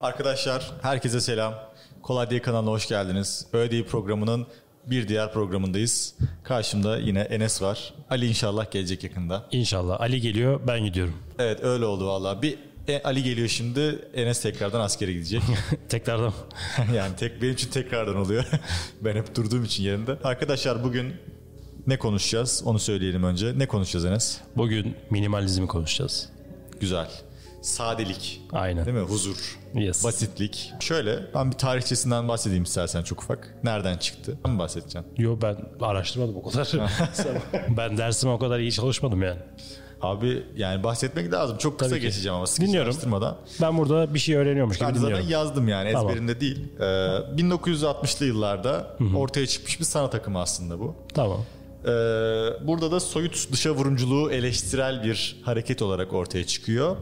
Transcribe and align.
Arkadaşlar 0.00 0.72
herkese 0.82 1.20
selam. 1.20 1.54
Kolay 2.02 2.30
Değil 2.30 2.42
kanalına 2.42 2.70
hoş 2.70 2.88
geldiniz. 2.88 3.46
Öyle 3.52 3.70
Değil 3.70 3.84
programının 3.84 4.46
bir 4.86 5.08
diğer 5.08 5.32
programındayız. 5.32 6.14
Karşımda 6.44 6.98
yine 6.98 7.20
Enes 7.20 7.62
var. 7.62 7.94
Ali 8.10 8.26
inşallah 8.26 8.70
gelecek 8.70 9.04
yakında. 9.04 9.46
İnşallah. 9.52 10.00
Ali 10.00 10.20
geliyor 10.20 10.60
ben 10.66 10.80
gidiyorum. 10.84 11.14
Evet 11.38 11.64
öyle 11.64 11.84
oldu 11.84 12.06
valla. 12.06 12.42
Bir 12.42 12.58
e, 12.88 13.02
Ali 13.02 13.22
geliyor 13.22 13.48
şimdi. 13.48 14.08
Enes 14.14 14.42
tekrardan 14.42 14.80
askere 14.80 15.12
gidecek. 15.12 15.42
Tekrardan. 15.88 16.32
yani 16.94 17.16
tek 17.16 17.42
benim 17.42 17.54
için 17.54 17.70
tekrardan 17.70 18.16
oluyor. 18.16 18.44
ben 19.00 19.16
hep 19.16 19.34
durduğum 19.34 19.64
için 19.64 19.82
yerinde. 19.82 20.18
Arkadaşlar 20.24 20.84
bugün 20.84 21.14
ne 21.86 21.98
konuşacağız? 21.98 22.62
Onu 22.64 22.78
söyleyelim 22.78 23.24
önce. 23.24 23.58
Ne 23.58 23.66
konuşacağız 23.66 24.04
Enes? 24.04 24.40
Bugün 24.56 24.96
minimalizmi 25.10 25.66
konuşacağız. 25.66 26.28
Güzel. 26.80 27.08
Sadelik. 27.62 28.42
Aynen. 28.52 28.86
Değil 28.86 28.96
mi? 28.96 29.02
Huzur. 29.02 29.58
Yes. 29.74 30.04
Basitlik. 30.04 30.72
Şöyle 30.80 31.18
ben 31.34 31.50
bir 31.50 31.56
tarihçesinden 31.56 32.28
bahsedeyim 32.28 32.62
istersen 32.64 33.02
çok 33.02 33.22
ufak. 33.22 33.54
Nereden 33.64 33.96
çıktı? 33.96 34.38
Ben 34.44 34.52
mi 34.52 34.58
bahsedeceğim? 34.58 35.06
Yo 35.18 35.38
ben 35.42 35.56
araştırmadım 35.80 36.36
o 36.36 36.42
kadar. 36.50 36.72
ben 37.76 37.98
dersime 37.98 38.32
o 38.32 38.38
kadar 38.38 38.58
iyi 38.58 38.72
çalışmadım 38.72 39.22
yani. 39.22 39.38
Abi 40.02 40.42
yani 40.56 40.84
bahsetmek 40.84 41.32
lazım. 41.32 41.58
Çok 41.58 41.78
kısa 41.78 41.90
Tabii 41.90 42.00
ki. 42.00 42.06
geçeceğim 42.06 42.36
ama 42.36 42.46
sıkıcı 42.46 42.68
Dinliyorum. 42.68 42.96
Ben 43.62 43.78
burada 43.78 44.14
bir 44.14 44.18
şey 44.18 44.36
öğreniyormuş 44.36 44.78
gibi 44.78 44.88
Ben 44.88 44.94
dinliyorum. 44.94 45.28
yazdım 45.28 45.68
yani 45.68 45.92
Tamam. 45.92 46.08
ezberimde 46.08 46.40
değil. 46.40 46.68
Ee, 46.78 46.82
1960'lı 47.42 48.26
yıllarda 48.26 48.96
ortaya 49.16 49.46
çıkmış 49.46 49.80
bir 49.80 49.84
sanat 49.84 50.14
akımı 50.14 50.40
aslında 50.40 50.80
bu. 50.80 50.94
Tamam. 51.14 51.44
Ee, 51.84 51.88
burada 52.66 52.90
da 52.90 53.00
soyut 53.00 53.52
dışa 53.52 53.70
vurumculuğu 53.70 54.30
eleştirel 54.30 55.04
bir 55.04 55.36
hareket 55.44 55.82
olarak 55.82 56.12
ortaya 56.12 56.46
çıkıyor. 56.46 56.96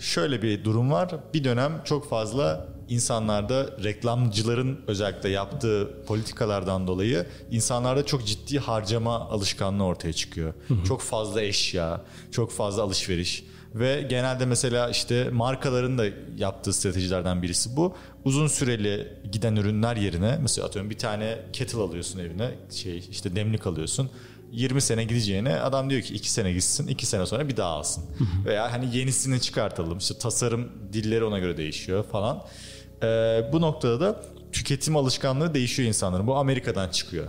Şöyle 0.00 0.42
bir 0.42 0.64
durum 0.64 0.90
var. 0.90 1.10
Bir 1.34 1.44
dönem 1.44 1.82
çok 1.84 2.08
fazla 2.10 2.68
insanlarda 2.88 3.70
reklamcıların 3.84 4.80
özellikle 4.86 5.28
yaptığı 5.28 6.04
politikalardan 6.06 6.86
dolayı 6.86 7.26
insanlarda 7.50 8.06
çok 8.06 8.26
ciddi 8.26 8.58
harcama 8.58 9.20
alışkanlığı 9.20 9.84
ortaya 9.84 10.12
çıkıyor. 10.12 10.54
Çok 10.88 11.00
fazla 11.00 11.42
eşya, 11.42 12.00
çok 12.30 12.52
fazla 12.52 12.82
alışveriş 12.82 13.44
ve 13.74 14.06
genelde 14.10 14.46
mesela 14.46 14.90
işte 14.90 15.30
markaların 15.30 15.98
da 15.98 16.04
yaptığı 16.38 16.72
stratejilerden 16.72 17.42
birisi 17.42 17.76
bu. 17.76 17.94
Uzun 18.24 18.46
süreli 18.46 19.08
giden 19.32 19.56
ürünler 19.56 19.96
yerine 19.96 20.38
mesela 20.42 20.66
atıyorum 20.66 20.90
bir 20.90 20.98
tane 20.98 21.38
kettle 21.52 21.78
alıyorsun 21.78 22.18
evine 22.18 22.50
şey 22.70 22.98
işte 23.10 23.36
demlik 23.36 23.66
alıyorsun. 23.66 24.10
20 24.52 24.80
sene 24.80 25.04
gideceğine 25.04 25.60
adam 25.60 25.90
diyor 25.90 26.02
ki 26.02 26.14
2 26.14 26.30
sene 26.30 26.52
gitsin 26.52 26.86
2 26.86 27.06
sene 27.06 27.26
sonra 27.26 27.48
bir 27.48 27.56
daha 27.56 27.68
alsın. 27.68 28.04
Veya 28.44 28.72
hani 28.72 28.96
yenisini 28.96 29.40
çıkartalım 29.40 29.98
işte 29.98 30.18
tasarım 30.18 30.72
dilleri 30.92 31.24
ona 31.24 31.38
göre 31.38 31.56
değişiyor 31.56 32.04
falan. 32.04 32.44
Ee, 33.02 33.06
bu 33.52 33.60
noktada 33.60 34.00
da 34.00 34.22
tüketim 34.52 34.96
alışkanlığı 34.96 35.54
değişiyor 35.54 35.88
insanların. 35.88 36.26
Bu 36.26 36.36
Amerika'dan 36.36 36.88
çıkıyor. 36.88 37.26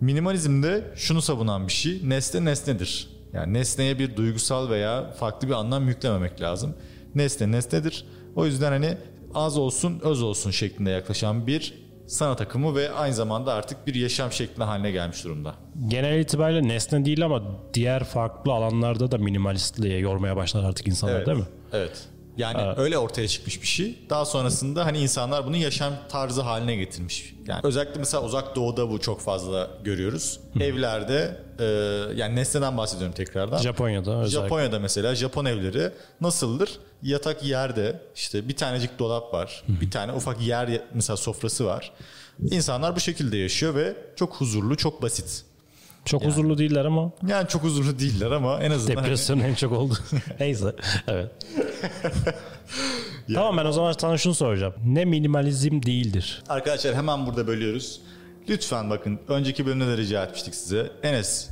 Minimalizmde 0.00 0.92
şunu 0.96 1.22
savunan 1.22 1.68
bir 1.68 1.72
şey. 1.72 2.00
Nesne 2.04 2.44
nesnedir. 2.44 3.08
Yani 3.32 3.54
nesneye 3.54 3.98
bir 3.98 4.16
duygusal 4.16 4.70
veya 4.70 5.10
farklı 5.10 5.48
bir 5.48 5.52
anlam 5.52 5.88
yüklememek 5.88 6.40
lazım. 6.40 6.74
Nesne 7.14 7.52
nesnedir. 7.52 8.04
O 8.36 8.46
yüzden 8.46 8.72
hani 8.72 8.98
az 9.34 9.58
olsun 9.58 10.00
öz 10.04 10.22
olsun 10.22 10.50
şeklinde 10.50 10.90
yaklaşan 10.90 11.46
bir 11.46 11.87
sanat 12.08 12.40
akımı 12.40 12.74
ve 12.74 12.90
aynı 12.92 13.14
zamanda 13.14 13.52
artık 13.54 13.86
bir 13.86 13.94
yaşam 13.94 14.32
şekli 14.32 14.64
haline 14.64 14.90
gelmiş 14.90 15.24
durumda. 15.24 15.54
Genel 15.88 16.20
itibariyle 16.20 16.68
nesne 16.68 17.04
değil 17.04 17.24
ama 17.24 17.42
diğer 17.74 18.04
farklı 18.04 18.52
alanlarda 18.52 19.10
da 19.10 19.18
minimalistliğe 19.18 19.98
yormaya 19.98 20.36
başlar 20.36 20.64
artık 20.64 20.86
insanlar 20.86 21.16
Evet. 21.16 21.26
değil 21.26 21.38
mi? 21.38 21.44
Evet. 21.72 22.08
Yani 22.38 22.74
öyle 22.76 22.98
ortaya 22.98 23.28
çıkmış 23.28 23.62
bir 23.62 23.66
şey. 23.66 23.98
Daha 24.10 24.24
sonrasında 24.24 24.86
hani 24.86 24.98
insanlar 24.98 25.46
bunu 25.46 25.56
yaşam 25.56 25.92
tarzı 26.08 26.42
haline 26.42 26.76
getirmiş. 26.76 27.34
Yani 27.46 27.60
özellikle 27.64 27.98
mesela 27.98 28.22
uzak 28.22 28.56
doğuda 28.56 28.90
bu 28.90 29.00
çok 29.00 29.20
fazla 29.20 29.70
görüyoruz. 29.84 30.40
Evlerde 30.60 31.40
e, 31.58 31.64
yani 32.14 32.36
nesneden 32.36 32.76
bahsediyorum 32.76 33.14
tekrardan. 33.14 33.58
Japonya'da 33.58 34.20
özellikle. 34.20 34.48
Japonya'da 34.48 34.78
mesela 34.78 35.14
Japon 35.14 35.44
evleri 35.44 35.90
nasıldır? 36.20 36.78
Yatak 37.02 37.44
yerde 37.44 38.02
işte 38.14 38.48
bir 38.48 38.56
tanecik 38.56 38.98
dolap 38.98 39.34
var. 39.34 39.64
Bir 39.68 39.90
tane 39.90 40.12
ufak 40.12 40.40
yer 40.40 40.82
mesela 40.94 41.16
sofrası 41.16 41.66
var. 41.66 41.92
İnsanlar 42.50 42.96
bu 42.96 43.00
şekilde 43.00 43.36
yaşıyor 43.36 43.74
ve 43.74 43.96
çok 44.16 44.34
huzurlu, 44.34 44.76
çok 44.76 45.02
basit. 45.02 45.44
Çok 46.08 46.24
huzurlu 46.24 46.58
değiller 46.58 46.84
ama 46.84 47.10
Yani 47.28 47.48
çok 47.48 47.62
huzurlu 47.62 47.98
değiller 47.98 48.30
ama 48.30 48.60
en 48.60 48.70
azından 48.70 48.94
hani- 48.94 49.04
depresyon 49.04 49.40
en 49.40 49.54
çok 49.54 49.72
oldu. 49.72 49.94
Neyse. 50.40 50.74
Evet. 51.08 51.30
Tamam 53.34 53.56
ben 53.56 53.64
o 53.64 53.72
zaman 53.72 53.94
sana 53.98 54.18
şunu 54.18 54.34
soracağım. 54.34 54.74
Ne 54.86 55.04
minimalizm 55.04 55.82
değildir? 55.82 56.42
Arkadaşlar 56.48 56.94
hemen 56.94 57.26
burada 57.26 57.46
bölüyoruz. 57.46 58.00
Lütfen 58.48 58.90
bakın 58.90 59.18
önceki 59.28 59.66
bölümde 59.66 59.86
de 59.86 59.96
rica 59.96 60.24
etmiştik 60.24 60.54
size. 60.54 60.90
Enes 61.02 61.50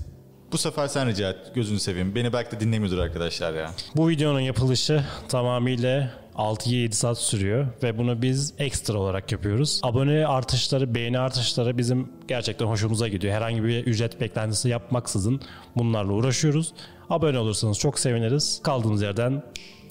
bu 0.52 0.58
sefer 0.58 0.88
sen 0.88 1.08
rica 1.08 1.30
et 1.30 1.36
gözünü 1.54 1.80
seveyim. 1.80 2.14
Beni 2.14 2.32
belki 2.32 2.50
de 2.50 2.60
dinlemiyordur 2.60 2.98
arkadaşlar 2.98 3.54
ya. 3.54 3.70
Bu 3.96 4.08
videonun 4.08 4.40
yapılışı 4.40 5.04
tamamıyla 5.28 6.10
6-7 6.36 6.92
saat 6.92 7.18
sürüyor 7.18 7.66
ve 7.82 7.98
bunu 7.98 8.22
biz 8.22 8.54
ekstra 8.58 8.98
olarak 8.98 9.32
yapıyoruz. 9.32 9.80
Abone 9.82 10.26
artışları, 10.26 10.94
beğeni 10.94 11.18
artışları 11.18 11.78
bizim 11.78 12.08
gerçekten 12.28 12.66
hoşumuza 12.66 13.08
gidiyor. 13.08 13.34
Herhangi 13.34 13.64
bir 13.64 13.84
ücret 13.86 14.20
beklentisi 14.20 14.68
yapmaksızın 14.68 15.40
bunlarla 15.76 16.12
uğraşıyoruz. 16.12 16.72
Abone 17.10 17.38
olursanız 17.38 17.78
çok 17.78 17.98
seviniriz. 17.98 18.60
Kaldığımız 18.62 19.02
yerden 19.02 19.42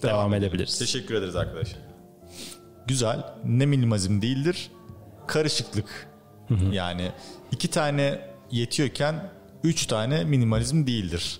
devam, 0.04 0.34
edebiliriz. 0.34 0.80
Teşekkür 0.80 1.16
ederiz 1.16 1.36
arkadaşlar. 1.36 1.80
Güzel. 2.88 3.24
Ne 3.46 3.66
minimalizm 3.66 4.22
değildir? 4.22 4.72
Karışıklık. 5.28 6.08
Yani 6.72 7.12
iki 7.52 7.68
tane 7.68 8.20
yetiyorken 8.52 9.32
üç 9.64 9.86
tane 9.86 10.24
minimalizm 10.24 10.88
değildir. 10.88 11.40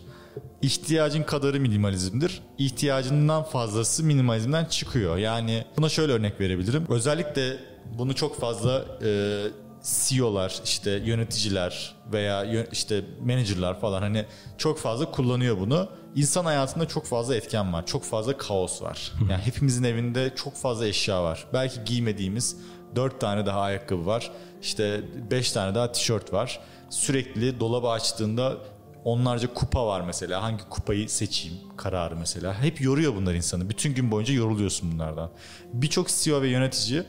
İhtiyacın 0.66 1.24
kadarı 1.24 1.60
minimalizmdir. 1.60 2.42
İhtiyacından 2.58 3.44
fazlası 3.44 4.04
minimalizmden 4.04 4.66
çıkıyor. 4.66 5.18
Yani 5.18 5.66
buna 5.78 5.90
şöyle 5.90 6.12
örnek 6.12 6.40
verebilirim. 6.40 6.86
Özellikle 6.90 7.58
bunu 7.98 8.16
çok 8.16 8.40
fazla 8.40 8.86
e, 9.04 9.42
CEO'lar, 9.84 10.62
işte 10.64 10.92
yöneticiler 10.92 11.96
veya 12.14 12.66
işte 12.72 13.06
managerlar 13.22 13.82
falan 13.82 14.02
hani 14.02 14.26
çok 14.58 14.80
fazla 14.80 15.12
kullanıyor 15.12 15.60
bunu. 15.60 15.90
İnsan 16.16 16.46
hayatında 16.46 16.88
çok 16.88 17.06
fazla 17.06 17.36
etken 17.36 17.74
var. 17.74 17.86
Çok 17.86 18.04
fazla 18.04 18.38
kaos 18.38 18.82
var. 18.82 19.12
Yani 19.30 19.42
hepimizin 19.42 19.84
evinde 19.84 20.34
çok 20.36 20.56
fazla 20.56 20.88
eşya 20.88 21.24
var. 21.24 21.46
Belki 21.54 21.84
giymediğimiz 21.86 22.58
4 22.96 23.22
tane 23.22 23.46
daha 23.46 23.62
ayakkabı 23.62 24.06
var. 24.06 24.32
İşte 24.62 25.02
5 25.32 25.52
tane 25.52 25.76
daha 25.76 25.92
tişört 25.92 26.34
var. 26.34 26.60
Sürekli 26.90 27.60
dolabı 27.60 27.90
açtığında 27.90 28.58
onlarca 29.06 29.54
kupa 29.54 29.88
var 29.88 30.02
mesela. 30.02 30.44
Hangi 30.44 30.64
kupayı 30.70 31.10
seçeyim 31.10 31.58
kararı 31.78 32.16
mesela. 32.16 32.62
Hep 32.64 32.82
yoruyor 32.82 33.16
bunlar 33.16 33.34
insanı. 33.34 33.70
Bütün 33.70 33.94
gün 33.94 34.12
boyunca 34.12 34.34
yoruluyorsun 34.34 34.92
bunlardan. 34.92 35.30
Birçok 35.74 36.08
CEO 36.08 36.42
ve 36.42 36.48
yönetici 36.48 37.04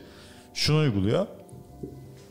şunu 0.53 0.77
uyguluyor 0.77 1.27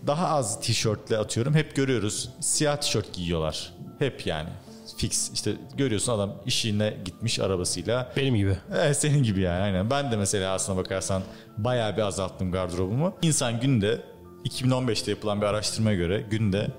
daha 0.06 0.28
az 0.28 0.60
tişörtle 0.60 1.18
atıyorum. 1.18 1.54
Hep 1.54 1.76
görüyoruz. 1.76 2.30
Siyah 2.40 2.76
tişört 2.76 3.12
giyiyorlar. 3.12 3.72
Hep 3.98 4.26
yani. 4.26 4.48
Fix. 4.96 5.30
İşte 5.32 5.52
görüyorsun 5.76 6.12
adam 6.12 6.34
işine 6.46 6.96
gitmiş 7.04 7.40
arabasıyla. 7.40 8.12
Benim 8.16 8.34
gibi. 8.34 8.56
Evet, 8.74 8.96
senin 8.96 9.22
gibi 9.22 9.40
yani 9.40 9.62
aynen. 9.62 9.90
Ben 9.90 10.12
de 10.12 10.16
mesela 10.16 10.52
aslına 10.52 10.78
bakarsan 10.78 11.22
bayağı 11.58 11.96
bir 11.96 12.02
azalttım 12.02 12.52
gardırobumu. 12.52 13.14
İnsan 13.22 13.60
günde 13.60 14.02
2015'te 14.44 15.10
yapılan 15.10 15.40
bir 15.40 15.46
araştırmaya 15.46 15.96
göre 15.96 16.26
günde 16.30 16.70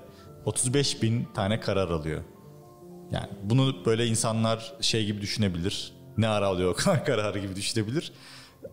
35 0.44 1.02
bin 1.02 1.24
tane 1.34 1.60
karar 1.60 1.90
alıyor. 1.90 2.22
Yani 3.12 3.28
bunu 3.42 3.84
böyle 3.86 4.06
insanlar 4.06 4.72
şey 4.80 5.04
gibi 5.04 5.20
düşünebilir. 5.20 5.92
Ne 6.18 6.28
ara 6.28 6.46
alıyor 6.46 6.70
o 6.72 6.74
kadar 6.74 7.04
kararı 7.04 7.38
gibi 7.38 7.56
düşünebilir. 7.56 8.12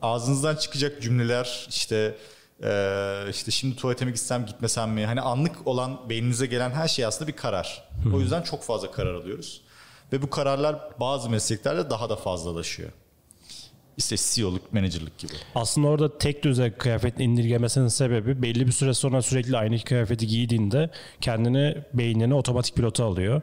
Ağzınızdan 0.01 0.55
çıkacak 0.55 1.01
cümleler 1.01 1.67
işte 1.69 2.17
eee, 2.63 3.25
işte 3.29 3.51
şimdi 3.51 3.75
tuvalete 3.75 4.05
mi 4.05 4.11
gitsem 4.11 4.45
gitmesem 4.45 4.91
mi? 4.91 5.05
Hani 5.05 5.21
anlık 5.21 5.67
olan 5.67 6.09
beyninize 6.09 6.45
gelen 6.45 6.71
her 6.71 6.87
şey 6.87 7.05
aslında 7.05 7.27
bir 7.27 7.35
karar. 7.35 7.89
O 8.13 8.19
yüzden 8.19 8.41
çok 8.41 8.63
fazla 8.63 8.91
karar 8.91 9.13
alıyoruz. 9.13 9.61
Ve 10.13 10.21
bu 10.21 10.29
kararlar 10.29 10.79
bazı 10.99 11.29
mesleklerde 11.29 11.89
daha 11.89 12.09
da 12.09 12.15
fazlalaşıyor. 12.15 12.89
İşte 13.97 14.15
CEO'luk, 14.17 14.73
menajerlik 14.73 15.17
gibi. 15.17 15.33
Aslında 15.55 15.87
orada 15.87 16.17
tek 16.17 16.43
düze 16.43 16.71
kıyafet 16.71 17.19
indirgemesinin 17.19 17.87
sebebi 17.87 18.41
belli 18.41 18.67
bir 18.67 18.71
süre 18.71 18.93
sonra 18.93 19.21
sürekli 19.21 19.57
aynı 19.57 19.79
kıyafeti 19.79 20.27
giydiğinde 20.27 20.89
kendini 21.21 21.75
beynini 21.93 22.33
otomatik 22.33 22.75
pilota 22.75 23.05
alıyor. 23.05 23.41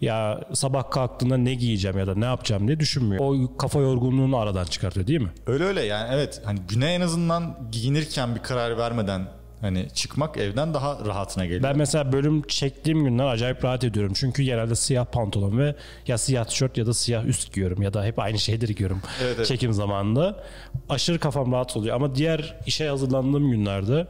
Ya 0.00 0.40
sabah 0.52 0.90
kalktığında 0.90 1.36
ne 1.36 1.54
giyeceğim 1.54 1.98
ya 1.98 2.06
da 2.06 2.14
ne 2.14 2.24
yapacağım 2.24 2.68
diye 2.68 2.80
düşünmüyor. 2.80 3.24
O 3.24 3.56
kafa 3.56 3.80
yorgunluğunu 3.80 4.36
aradan 4.36 4.64
çıkartıyor 4.64 5.06
değil 5.06 5.20
mi? 5.20 5.30
Öyle 5.46 5.64
öyle 5.64 5.82
yani 5.82 6.08
evet 6.14 6.40
hani 6.44 6.60
güne 6.68 6.94
en 6.94 7.00
azından 7.00 7.68
giyinirken 7.72 8.34
bir 8.34 8.40
karar 8.40 8.78
vermeden 8.78 9.37
Hani 9.60 9.88
çıkmak 9.94 10.36
evden 10.36 10.74
daha 10.74 10.98
rahatına 11.06 11.44
geliyor. 11.44 11.62
Ben 11.62 11.78
mesela 11.78 12.12
bölüm 12.12 12.42
çektiğim 12.42 13.04
günler 13.04 13.26
acayip 13.26 13.64
rahat 13.64 13.84
ediyorum. 13.84 14.12
Çünkü 14.16 14.42
genelde 14.42 14.74
siyah 14.74 15.04
pantolon 15.04 15.58
ve 15.58 15.74
ya 16.06 16.18
siyah 16.18 16.44
tişört 16.44 16.76
ya 16.78 16.86
da 16.86 16.94
siyah 16.94 17.24
üst 17.24 17.54
giyiyorum 17.54 17.82
ya 17.82 17.94
da 17.94 18.04
hep 18.04 18.18
aynı 18.18 18.38
şeyleri 18.38 18.74
giyiyorum 18.74 19.02
Evet, 19.22 19.34
evet. 19.36 19.46
çekim 19.46 19.72
zamanında. 19.72 20.44
Aşırı 20.88 21.18
kafam 21.18 21.52
rahat 21.52 21.76
oluyor 21.76 21.96
ama 21.96 22.14
diğer 22.14 22.56
işe 22.66 22.88
hazırlandığım 22.88 23.50
günlerde 23.50 24.06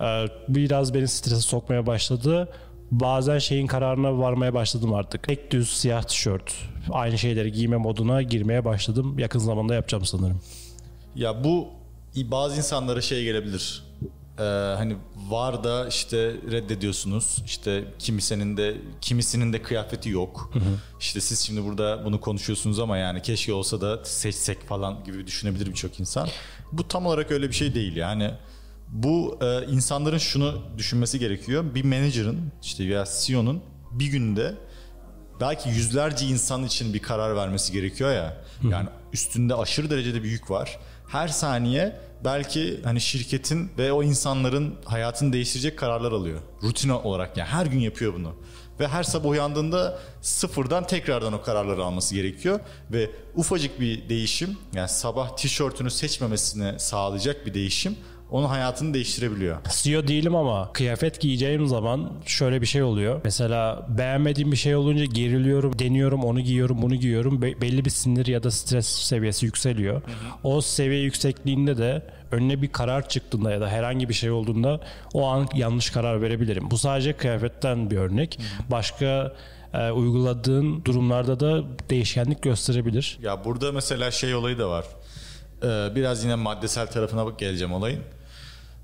e, 0.00 0.26
biraz 0.48 0.94
beni 0.94 1.08
strese 1.08 1.40
sokmaya 1.40 1.86
başladı. 1.86 2.48
Bazen 2.90 3.38
şeyin 3.38 3.66
kararına 3.66 4.18
varmaya 4.18 4.54
başladım 4.54 4.94
artık. 4.94 5.22
Tek 5.28 5.50
düz 5.50 5.70
siyah 5.70 6.02
tişört, 6.02 6.54
aynı 6.90 7.18
şeyleri 7.18 7.52
giyme 7.52 7.76
moduna 7.76 8.22
girmeye 8.22 8.64
başladım. 8.64 9.18
Yakın 9.18 9.38
zamanda 9.38 9.74
yapacağım 9.74 10.04
sanırım. 10.04 10.40
Ya 11.14 11.44
bu 11.44 11.68
bazı 12.16 12.56
insanlara 12.56 13.00
şey 13.00 13.24
gelebilir. 13.24 13.82
Ee, 14.40 14.42
hani 14.76 14.96
var 15.28 15.64
da 15.64 15.88
işte 15.88 16.16
reddediyorsunuz. 16.50 17.42
İşte 17.46 17.84
kimisinin 17.98 18.56
de 18.56 18.76
kimisinin 19.00 19.52
de 19.52 19.62
kıyafeti 19.62 20.08
yok. 20.10 20.52
İşte 21.00 21.20
siz 21.20 21.38
şimdi 21.40 21.64
burada 21.64 22.04
bunu 22.04 22.20
konuşuyorsunuz 22.20 22.78
ama 22.78 22.96
yani 22.96 23.22
keşke 23.22 23.52
olsa 23.52 23.80
da 23.80 24.04
seçsek 24.04 24.68
falan 24.68 25.04
gibi 25.04 25.26
düşünebilir 25.26 25.66
birçok 25.66 26.00
insan. 26.00 26.28
Bu 26.72 26.88
tam 26.88 27.06
olarak 27.06 27.30
öyle 27.30 27.48
bir 27.48 27.54
şey 27.54 27.74
değil 27.74 27.96
yani. 27.96 28.30
Bu 28.88 29.38
e, 29.42 29.66
insanların 29.66 30.18
şunu 30.18 30.62
düşünmesi 30.78 31.18
gerekiyor. 31.18 31.64
Bir 31.74 31.84
manager'ın 31.84 32.52
işte 32.62 32.88
veya 32.88 33.04
CEO'nun 33.20 33.62
bir 33.92 34.06
günde 34.06 34.54
belki 35.40 35.68
yüzlerce 35.68 36.26
insan 36.26 36.64
için 36.64 36.94
bir 36.94 36.98
karar 36.98 37.36
vermesi 37.36 37.72
gerekiyor 37.72 38.12
ya. 38.12 38.36
Yani 38.70 38.88
üstünde 39.12 39.54
aşırı 39.54 39.90
derecede 39.90 40.22
bir 40.22 40.28
yük 40.30 40.50
var. 40.50 40.78
Her 41.12 41.28
saniye 41.28 42.00
belki 42.24 42.80
hani 42.84 43.00
şirketin 43.00 43.70
ve 43.78 43.92
o 43.92 44.02
insanların 44.02 44.74
hayatını 44.84 45.32
değiştirecek 45.32 45.78
kararlar 45.78 46.12
alıyor. 46.12 46.40
Rutin 46.62 46.88
olarak 46.88 47.36
yani 47.36 47.48
her 47.48 47.66
gün 47.66 47.78
yapıyor 47.78 48.14
bunu. 48.14 48.34
Ve 48.80 48.88
her 48.88 49.02
sabah 49.02 49.28
uyandığında 49.28 49.98
sıfırdan 50.22 50.86
tekrardan 50.86 51.32
o 51.32 51.42
kararları 51.42 51.84
alması 51.84 52.14
gerekiyor. 52.14 52.60
Ve 52.92 53.10
ufacık 53.34 53.80
bir 53.80 54.08
değişim 54.08 54.58
yani 54.74 54.88
sabah 54.88 55.36
tişörtünü 55.36 55.90
seçmemesini 55.90 56.80
sağlayacak 56.80 57.46
bir 57.46 57.54
değişim 57.54 57.96
onun 58.30 58.46
hayatını 58.46 58.94
değiştirebiliyor. 58.94 59.56
CEO 59.70 60.08
değilim 60.08 60.34
ama 60.34 60.72
kıyafet 60.72 61.20
giyeceğim 61.20 61.66
zaman 61.66 62.12
şöyle 62.26 62.60
bir 62.60 62.66
şey 62.66 62.82
oluyor. 62.82 63.20
Mesela 63.24 63.86
beğenmediğim 63.88 64.52
bir 64.52 64.56
şey 64.56 64.76
olunca 64.76 65.04
geriliyorum, 65.04 65.78
deniyorum, 65.78 66.24
onu 66.24 66.40
giyiyorum, 66.40 66.82
bunu 66.82 66.94
giyiyorum. 66.94 67.42
Be- 67.42 67.60
belli 67.60 67.84
bir 67.84 67.90
sinir 67.90 68.26
ya 68.26 68.42
da 68.42 68.50
stres 68.50 68.86
seviyesi 68.86 69.46
yükseliyor. 69.46 70.02
O 70.42 70.60
seviye 70.60 71.00
yüksekliğinde 71.00 71.78
de 71.78 72.02
önüne 72.30 72.62
bir 72.62 72.72
karar 72.72 73.08
çıktığında 73.08 73.50
ya 73.50 73.60
da 73.60 73.68
herhangi 73.68 74.08
bir 74.08 74.14
şey 74.14 74.30
olduğunda 74.30 74.80
o 75.14 75.26
an 75.26 75.48
yanlış 75.54 75.90
karar 75.90 76.22
verebilirim. 76.22 76.70
Bu 76.70 76.78
sadece 76.78 77.12
kıyafetten 77.12 77.90
bir 77.90 77.96
örnek. 77.96 78.40
Başka 78.70 79.32
e, 79.74 79.90
uyguladığın 79.90 80.84
durumlarda 80.84 81.40
da 81.40 81.62
değişkenlik 81.90 82.42
gösterebilir. 82.42 83.18
Ya 83.22 83.44
burada 83.44 83.72
mesela 83.72 84.10
şey 84.10 84.34
olayı 84.34 84.58
da 84.58 84.70
var. 84.70 84.84
Ee, 85.62 85.94
biraz 85.94 86.24
yine 86.24 86.34
maddesel 86.34 86.86
tarafına 86.86 87.30
geleceğim 87.38 87.72
olayın. 87.72 88.00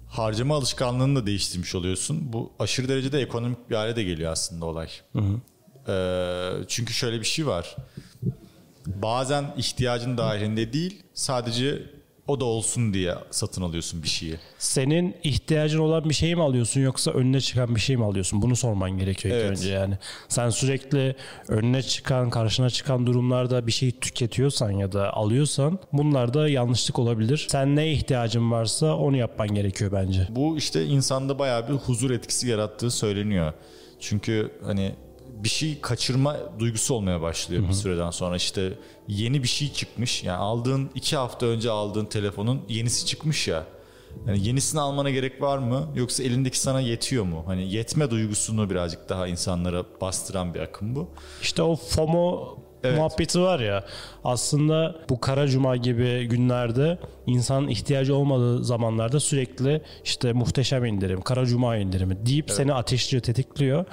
Harcama 0.09 0.57
alışkanlığını 0.57 1.17
da 1.23 1.27
değiştirmiş 1.27 1.75
oluyorsun. 1.75 2.33
Bu 2.33 2.53
aşırı 2.59 2.89
derecede 2.89 3.21
ekonomik 3.21 3.71
bir 3.71 3.75
hale 3.75 3.97
de 3.97 4.03
geliyor 4.03 4.33
aslında 4.33 4.67
olay. 4.67 4.89
Ee, 5.89 6.51
çünkü 6.69 6.93
şöyle 6.95 7.21
bir 7.21 7.25
şey 7.25 7.47
var. 7.47 7.77
Bazen 8.87 9.55
ihtiyacın 9.57 10.19
dahilinde 10.19 10.73
değil, 10.73 11.03
sadece 11.15 11.83
o 12.29 12.41
da 12.41 12.45
olsun 12.45 12.95
diye 12.95 13.15
satın 13.31 13.63
alıyorsun 13.63 14.03
bir 14.03 14.09
şeyi. 14.09 14.35
Senin 14.59 15.15
ihtiyacın 15.23 15.79
olan 15.79 16.09
bir 16.09 16.15
şey 16.15 16.35
mi 16.35 16.43
alıyorsun 16.43 16.81
yoksa 16.81 17.11
önüne 17.11 17.41
çıkan 17.41 17.75
bir 17.75 17.81
şey 17.81 17.97
mi 17.97 18.05
alıyorsun? 18.05 18.43
Bunu 18.43 18.57
sorman 18.57 18.91
gerekiyor 18.91 19.37
Evet. 19.37 19.51
önce 19.51 19.69
yani. 19.73 19.99
Sen 20.29 20.51
sürekli 20.51 21.17
önüne 21.49 21.83
çıkan, 21.83 22.31
karşına 22.31 22.71
çıkan 22.71 23.07
durumlarda 23.07 23.67
bir 23.67 23.73
şey 23.73 23.91
tüketiyorsan 23.91 24.71
ya 24.71 24.93
da 24.93 25.13
alıyorsan 25.13 25.79
bunlarda 25.93 26.49
yanlışlık 26.49 26.99
olabilir. 26.99 27.47
Sen 27.51 27.77
ne 27.77 27.93
ihtiyacın 27.93 28.51
varsa 28.51 28.97
onu 28.97 29.17
yapman 29.17 29.49
gerekiyor 29.49 29.93
bence. 29.93 30.27
Bu 30.31 30.57
işte 30.59 30.85
insanda 30.85 31.39
bayağı 31.39 31.69
bir 31.69 31.75
huzur 31.75 32.11
etkisi 32.11 32.49
yarattığı 32.49 32.91
söyleniyor. 32.91 33.53
Çünkü 34.01 34.51
hani 34.65 34.93
bir 35.45 35.49
şey 35.49 35.81
kaçırma 35.81 36.37
duygusu 36.59 36.95
olmaya 36.95 37.21
başlıyor 37.21 37.69
bir 37.69 37.73
süreden 37.73 38.11
sonra. 38.11 38.37
İşte 38.37 38.73
yeni 39.09 39.43
bir 39.43 39.49
şey 39.49 39.73
çıkmış. 39.73 40.25
Yani 40.25 40.39
aldığın 40.39 40.91
iki 40.95 41.17
hafta 41.17 41.47
önce 41.47 41.71
aldığın 41.71 42.05
telefonun 42.05 42.63
yenisi 42.69 43.07
çıkmış 43.07 43.49
ya. 43.49 43.65
Yani 44.27 44.47
yenisini 44.47 44.81
almana 44.81 45.11
gerek 45.11 45.43
var 45.43 45.59
mı? 45.59 45.89
Yoksa 45.95 46.23
elindeki 46.23 46.61
sana 46.61 46.81
yetiyor 46.81 47.25
mu? 47.25 47.43
Hani 47.47 47.73
yetme 47.73 48.11
duygusunu 48.11 48.71
birazcık 48.71 49.09
daha 49.09 49.27
insanlara 49.27 49.85
bastıran 50.01 50.55
bir 50.55 50.61
akım 50.61 50.97
bu. 50.97 51.09
İşte 51.43 51.63
o 51.63 51.77
FOMO 51.77 52.59
Evet. 52.85 52.99
muhabbeti 52.99 53.41
var 53.41 53.61
ya 53.61 53.85
aslında 54.25 54.97
bu 55.09 55.21
kara 55.21 55.49
cuma 55.49 55.77
gibi 55.77 56.25
günlerde 56.29 56.99
insanın 57.27 57.69
ihtiyacı 57.69 58.15
olmadığı 58.17 58.65
zamanlarda 58.65 59.21
sürekli 59.21 59.83
işte 60.05 60.33
muhteşem 60.33 60.85
indirim, 60.85 61.21
kara 61.21 61.47
cuma 61.47 61.77
indirimi 61.77 62.27
deyip 62.27 62.51
seni 62.51 62.75
ateşliyor, 62.75 63.23
tetikliyor. 63.23 63.85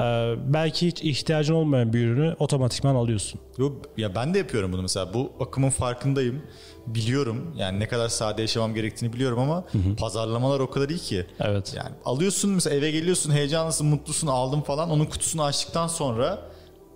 Ee, 0.00 0.34
belki 0.46 0.86
hiç 0.86 1.02
ihtiyacın 1.02 1.54
olmayan 1.54 1.92
bir 1.92 2.06
ürünü 2.06 2.36
otomatikman 2.38 2.94
alıyorsun. 2.94 3.40
Yo, 3.58 3.72
ya 3.96 4.14
ben 4.14 4.34
de 4.34 4.38
yapıyorum 4.38 4.72
bunu 4.72 4.82
mesela. 4.82 5.14
Bu 5.14 5.32
akımın 5.40 5.70
farkındayım. 5.70 6.42
Biliyorum 6.86 7.54
yani 7.56 7.80
ne 7.80 7.88
kadar 7.88 8.08
sade 8.08 8.42
yaşamam 8.42 8.74
gerektiğini 8.74 9.12
biliyorum 9.12 9.38
ama 9.38 9.64
pazarlamalar 9.98 10.60
o 10.60 10.70
kadar 10.70 10.88
iyi 10.88 10.98
ki. 10.98 11.26
Evet. 11.40 11.74
Yani 11.76 11.94
alıyorsun 12.04 12.50
mesela 12.50 12.76
eve 12.76 12.90
geliyorsun 12.90 13.32
heyecanlısın 13.32 13.86
mutlusun 13.86 14.26
aldım 14.26 14.62
falan 14.62 14.90
onun 14.90 15.04
kutusunu 15.04 15.42
açtıktan 15.44 15.86
sonra 15.86 16.38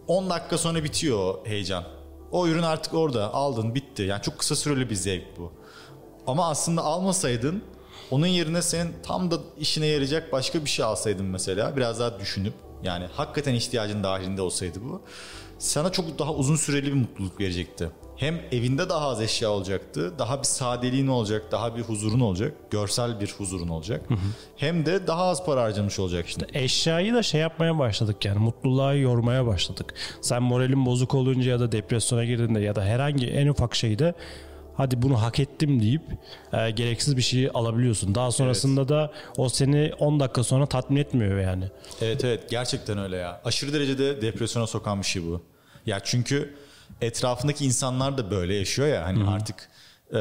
10 0.06 0.30
dakika 0.30 0.58
sonra 0.58 0.84
bitiyor 0.84 1.18
o 1.18 1.40
heyecan. 1.44 1.84
O 2.32 2.46
ürün 2.46 2.62
artık 2.62 2.94
orada 2.94 3.34
aldın 3.34 3.74
bitti. 3.74 4.02
Yani 4.02 4.22
çok 4.22 4.38
kısa 4.38 4.56
süreli 4.56 4.90
bir 4.90 4.94
zevk 4.94 5.24
bu. 5.38 5.52
Ama 6.26 6.48
aslında 6.48 6.82
almasaydın 6.82 7.62
onun 8.10 8.26
yerine 8.26 8.62
senin 8.62 8.92
tam 9.02 9.30
da 9.30 9.36
işine 9.58 9.86
yarayacak 9.86 10.32
başka 10.32 10.64
bir 10.64 10.70
şey 10.70 10.84
alsaydın 10.84 11.26
mesela 11.26 11.76
biraz 11.76 12.00
daha 12.00 12.20
düşünüp 12.20 12.54
yani 12.82 13.06
hakikaten 13.12 13.54
ihtiyacın 13.54 14.02
dahilinde 14.02 14.42
olsaydı 14.42 14.78
bu 14.84 15.02
sana 15.60 15.92
çok 15.92 16.18
daha 16.18 16.34
uzun 16.34 16.56
süreli 16.56 16.86
bir 16.86 16.92
mutluluk 16.92 17.40
verecekti. 17.40 17.88
Hem 18.16 18.40
evinde 18.52 18.88
daha 18.88 19.08
az 19.08 19.20
eşya 19.20 19.50
olacaktı, 19.50 20.18
daha 20.18 20.38
bir 20.38 20.44
sadeliğin 20.44 21.06
olacak, 21.06 21.42
daha 21.52 21.76
bir 21.76 21.82
huzurun 21.82 22.20
olacak, 22.20 22.52
görsel 22.70 23.20
bir 23.20 23.34
huzurun 23.38 23.68
olacak. 23.68 24.08
Hem 24.56 24.86
de 24.86 25.06
daha 25.06 25.24
az 25.24 25.44
para 25.46 25.62
harcamış 25.62 25.98
olacaksın. 25.98 26.46
Eşyayı 26.54 27.14
da 27.14 27.22
şey 27.22 27.40
yapmaya 27.40 27.78
başladık 27.78 28.24
yani 28.24 28.38
mutluluğa 28.38 28.94
yormaya 28.94 29.46
başladık. 29.46 29.94
Sen 30.20 30.42
moralin 30.42 30.86
bozuk 30.86 31.14
olunca 31.14 31.50
ya 31.50 31.60
da 31.60 31.72
depresyona 31.72 32.24
girdiğinde 32.24 32.60
ya 32.60 32.76
da 32.76 32.84
herhangi 32.84 33.26
en 33.26 33.46
ufak 33.46 33.74
şeyde 33.74 34.14
hadi 34.74 35.02
bunu 35.02 35.22
hak 35.22 35.40
ettim 35.40 35.80
deyip 35.82 36.02
e, 36.52 36.70
gereksiz 36.70 37.16
bir 37.16 37.22
şey 37.22 37.50
alabiliyorsun. 37.54 38.14
Daha 38.14 38.30
sonrasında 38.30 38.88
da 38.88 39.12
o 39.36 39.48
seni 39.48 39.92
10 39.98 40.20
dakika 40.20 40.44
sonra 40.44 40.66
tatmin 40.66 40.96
etmiyor 40.96 41.38
yani. 41.40 41.64
Evet 42.00 42.24
evet 42.24 42.50
gerçekten 42.50 42.98
öyle 42.98 43.16
ya. 43.16 43.40
Aşırı 43.44 43.72
derecede 43.72 44.22
depresyona 44.22 44.66
sokan 44.66 44.98
bir 45.00 45.06
şey 45.06 45.22
bu. 45.22 45.42
Ya 45.86 46.00
çünkü 46.04 46.54
etrafındaki 47.00 47.64
insanlar 47.66 48.18
da 48.18 48.30
böyle 48.30 48.54
yaşıyor 48.54 48.88
ya 48.88 49.04
hani 49.04 49.30
artık 49.30 49.68
e, 50.14 50.20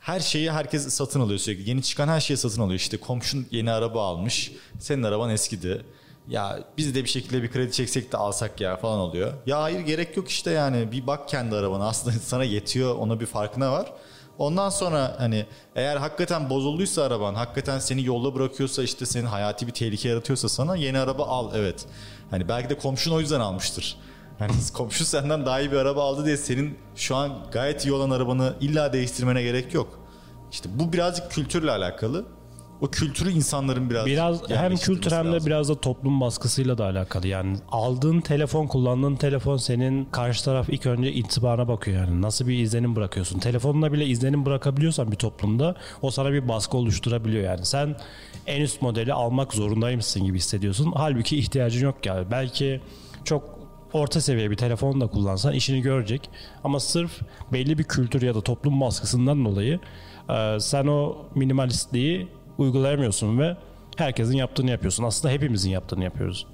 her 0.00 0.20
şeyi 0.20 0.50
herkes 0.52 0.88
satın 0.88 1.20
alıyor 1.20 1.38
sürekli. 1.38 1.70
Yeni 1.70 1.82
çıkan 1.82 2.08
her 2.08 2.20
şeyi 2.20 2.36
satın 2.36 2.62
alıyor. 2.62 2.80
İşte 2.80 2.96
komşun 2.96 3.46
yeni 3.50 3.72
araba 3.72 4.06
almış. 4.06 4.52
Senin 4.78 5.02
araban 5.02 5.30
eskidi. 5.30 5.82
Ya 6.28 6.58
biz 6.78 6.94
de 6.94 7.04
bir 7.04 7.08
şekilde 7.08 7.42
bir 7.42 7.50
kredi 7.50 7.72
çeksek 7.72 8.12
de 8.12 8.16
alsak 8.16 8.60
ya 8.60 8.76
falan 8.76 8.98
oluyor. 8.98 9.32
Ya 9.46 9.62
hayır 9.62 9.80
gerek 9.80 10.16
yok 10.16 10.28
işte 10.28 10.50
yani 10.50 10.92
bir 10.92 11.06
bak 11.06 11.28
kendi 11.28 11.56
arabana 11.56 11.88
aslında 11.88 12.18
sana 12.22 12.44
yetiyor 12.44 12.96
ona 12.96 13.20
bir 13.20 13.26
farkına 13.26 13.72
var. 13.72 13.92
Ondan 14.38 14.70
sonra 14.70 15.14
hani 15.18 15.46
eğer 15.76 15.96
hakikaten 15.96 16.50
bozulduysa 16.50 17.02
araban, 17.02 17.34
hakikaten 17.34 17.78
seni 17.78 18.04
yolda 18.04 18.34
bırakıyorsa 18.34 18.82
işte 18.82 19.06
senin 19.06 19.26
hayati 19.26 19.66
bir 19.66 19.72
tehlike 19.72 20.08
yaratıyorsa 20.08 20.48
sana 20.48 20.76
yeni 20.76 20.98
araba 20.98 21.26
al 21.26 21.50
evet. 21.54 21.86
Hani 22.30 22.48
belki 22.48 22.70
de 22.70 22.78
komşun 22.78 23.12
o 23.12 23.20
yüzden 23.20 23.40
almıştır. 23.40 23.96
Hani 24.38 24.52
komşu 24.74 25.04
senden 25.04 25.46
daha 25.46 25.60
iyi 25.60 25.72
bir 25.72 25.76
araba 25.76 26.04
aldı 26.04 26.24
diye 26.24 26.36
senin 26.36 26.78
şu 26.96 27.16
an 27.16 27.46
gayet 27.52 27.84
iyi 27.86 27.92
olan 27.92 28.10
arabanı 28.10 28.54
illa 28.60 28.92
değiştirmene 28.92 29.42
gerek 29.42 29.74
yok. 29.74 29.98
İşte 30.52 30.68
bu 30.74 30.92
birazcık 30.92 31.30
kültürle 31.30 31.70
alakalı. 31.70 32.24
O 32.82 32.88
kültürü 32.90 33.30
insanların 33.30 33.90
biraz 33.90 34.06
Biraz 34.06 34.50
hem 34.50 34.76
kültür 34.76 35.10
hem 35.10 35.24
de 35.26 35.28
lazım. 35.32 35.46
biraz 35.46 35.68
da 35.68 35.80
toplum 35.80 36.20
baskısıyla 36.20 36.78
da 36.78 36.84
alakalı. 36.84 37.26
Yani 37.26 37.56
aldığın 37.70 38.20
telefon, 38.20 38.66
kullandığın 38.66 39.16
telefon 39.16 39.56
senin 39.56 40.04
karşı 40.04 40.44
taraf 40.44 40.68
ilk 40.68 40.86
önce 40.86 41.12
intibana 41.12 41.68
bakıyor 41.68 42.06
yani. 42.06 42.22
Nasıl 42.22 42.48
bir 42.48 42.58
izlenim 42.58 42.96
bırakıyorsun? 42.96 43.38
Telefonla 43.38 43.92
bile 43.92 44.06
izlenim 44.06 44.46
bırakabiliyorsan 44.46 45.12
bir 45.12 45.16
toplumda 45.16 45.74
o 46.02 46.10
sana 46.10 46.32
bir 46.32 46.48
baskı 46.48 46.76
oluşturabiliyor 46.76 47.44
yani. 47.44 47.66
Sen 47.66 47.96
en 48.46 48.60
üst 48.60 48.82
modeli 48.82 49.12
almak 49.12 49.54
zorundaymışsın 49.54 50.24
gibi 50.24 50.36
hissediyorsun. 50.36 50.92
Halbuki 50.96 51.38
ihtiyacın 51.38 51.84
yok 51.86 52.06
yani. 52.06 52.30
Belki 52.30 52.80
çok 53.24 53.58
orta 53.92 54.20
seviye 54.20 54.50
bir 54.50 54.56
telefon 54.56 55.00
da 55.00 55.06
kullansan 55.06 55.52
işini 55.52 55.80
görecek. 55.82 56.30
Ama 56.64 56.80
sırf 56.80 57.20
belli 57.52 57.78
bir 57.78 57.84
kültür 57.84 58.22
ya 58.22 58.34
da 58.34 58.40
toplum 58.40 58.80
baskısından 58.80 59.44
dolayı 59.44 59.80
e, 60.30 60.60
sen 60.60 60.86
o 60.86 61.16
minimalistliği 61.34 62.28
uygulayamıyorsun 62.58 63.38
ve 63.38 63.56
herkesin 63.96 64.36
yaptığını 64.36 64.70
yapıyorsun. 64.70 65.04
Aslında 65.04 65.34
hepimizin 65.34 65.70
yaptığını 65.70 66.04
yapıyoruz. 66.04 66.46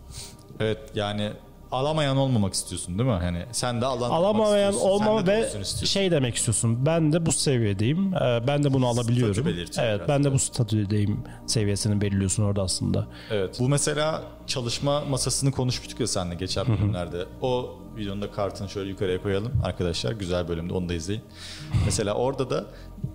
Evet 0.61 0.79
yani 0.95 1.33
alamayan 1.73 2.17
olmamak 2.17 2.55
istiyorsun 2.55 2.99
değil 2.99 3.11
mi? 3.11 3.19
Yani 3.25 3.45
sen 3.53 3.81
de 3.81 3.87
alan 3.87 4.11
alamayan 4.11 4.75
olmama 4.75 5.27
ve 5.27 5.51
şey 5.85 6.11
demek 6.11 6.35
istiyorsun. 6.35 6.87
Ben 6.87 7.13
de 7.13 7.27
bu 7.27 7.33
seviyedeyim. 7.33 8.15
Ee, 8.15 8.47
ben 8.47 8.65
de 8.65 8.73
bunu 8.73 8.87
alabiliyorum. 8.87 9.47
Evet, 9.79 10.01
ben 10.09 10.25
de 10.25 10.33
bu 10.33 10.39
statüdeyim 10.39 11.21
seviyesini 11.47 12.01
belirliyorsun 12.01 12.43
orada 12.43 12.63
aslında. 12.63 13.07
Evet. 13.31 13.57
Bu 13.61 13.69
mesela 13.69 14.23
çalışma 14.47 15.01
masasını 15.01 15.53
konuşmuştuk 15.53 16.01
ya 16.01 16.07
seninle 16.07 16.35
geçen 16.35 16.67
bölümlerde. 16.67 17.25
O 17.43 17.75
videonun 17.97 18.23
da 18.23 18.31
kartını 18.31 18.69
şöyle 18.69 18.91
yukarıya 18.91 19.23
koyalım 19.23 19.53
arkadaşlar. 19.65 20.13
Güzel 20.13 20.49
bölümde 20.49 20.73
onu 20.75 20.89
da 20.89 20.95
izleyin. 20.95 21.23
mesela 21.85 22.15
orada 22.15 22.51
da 22.51 22.65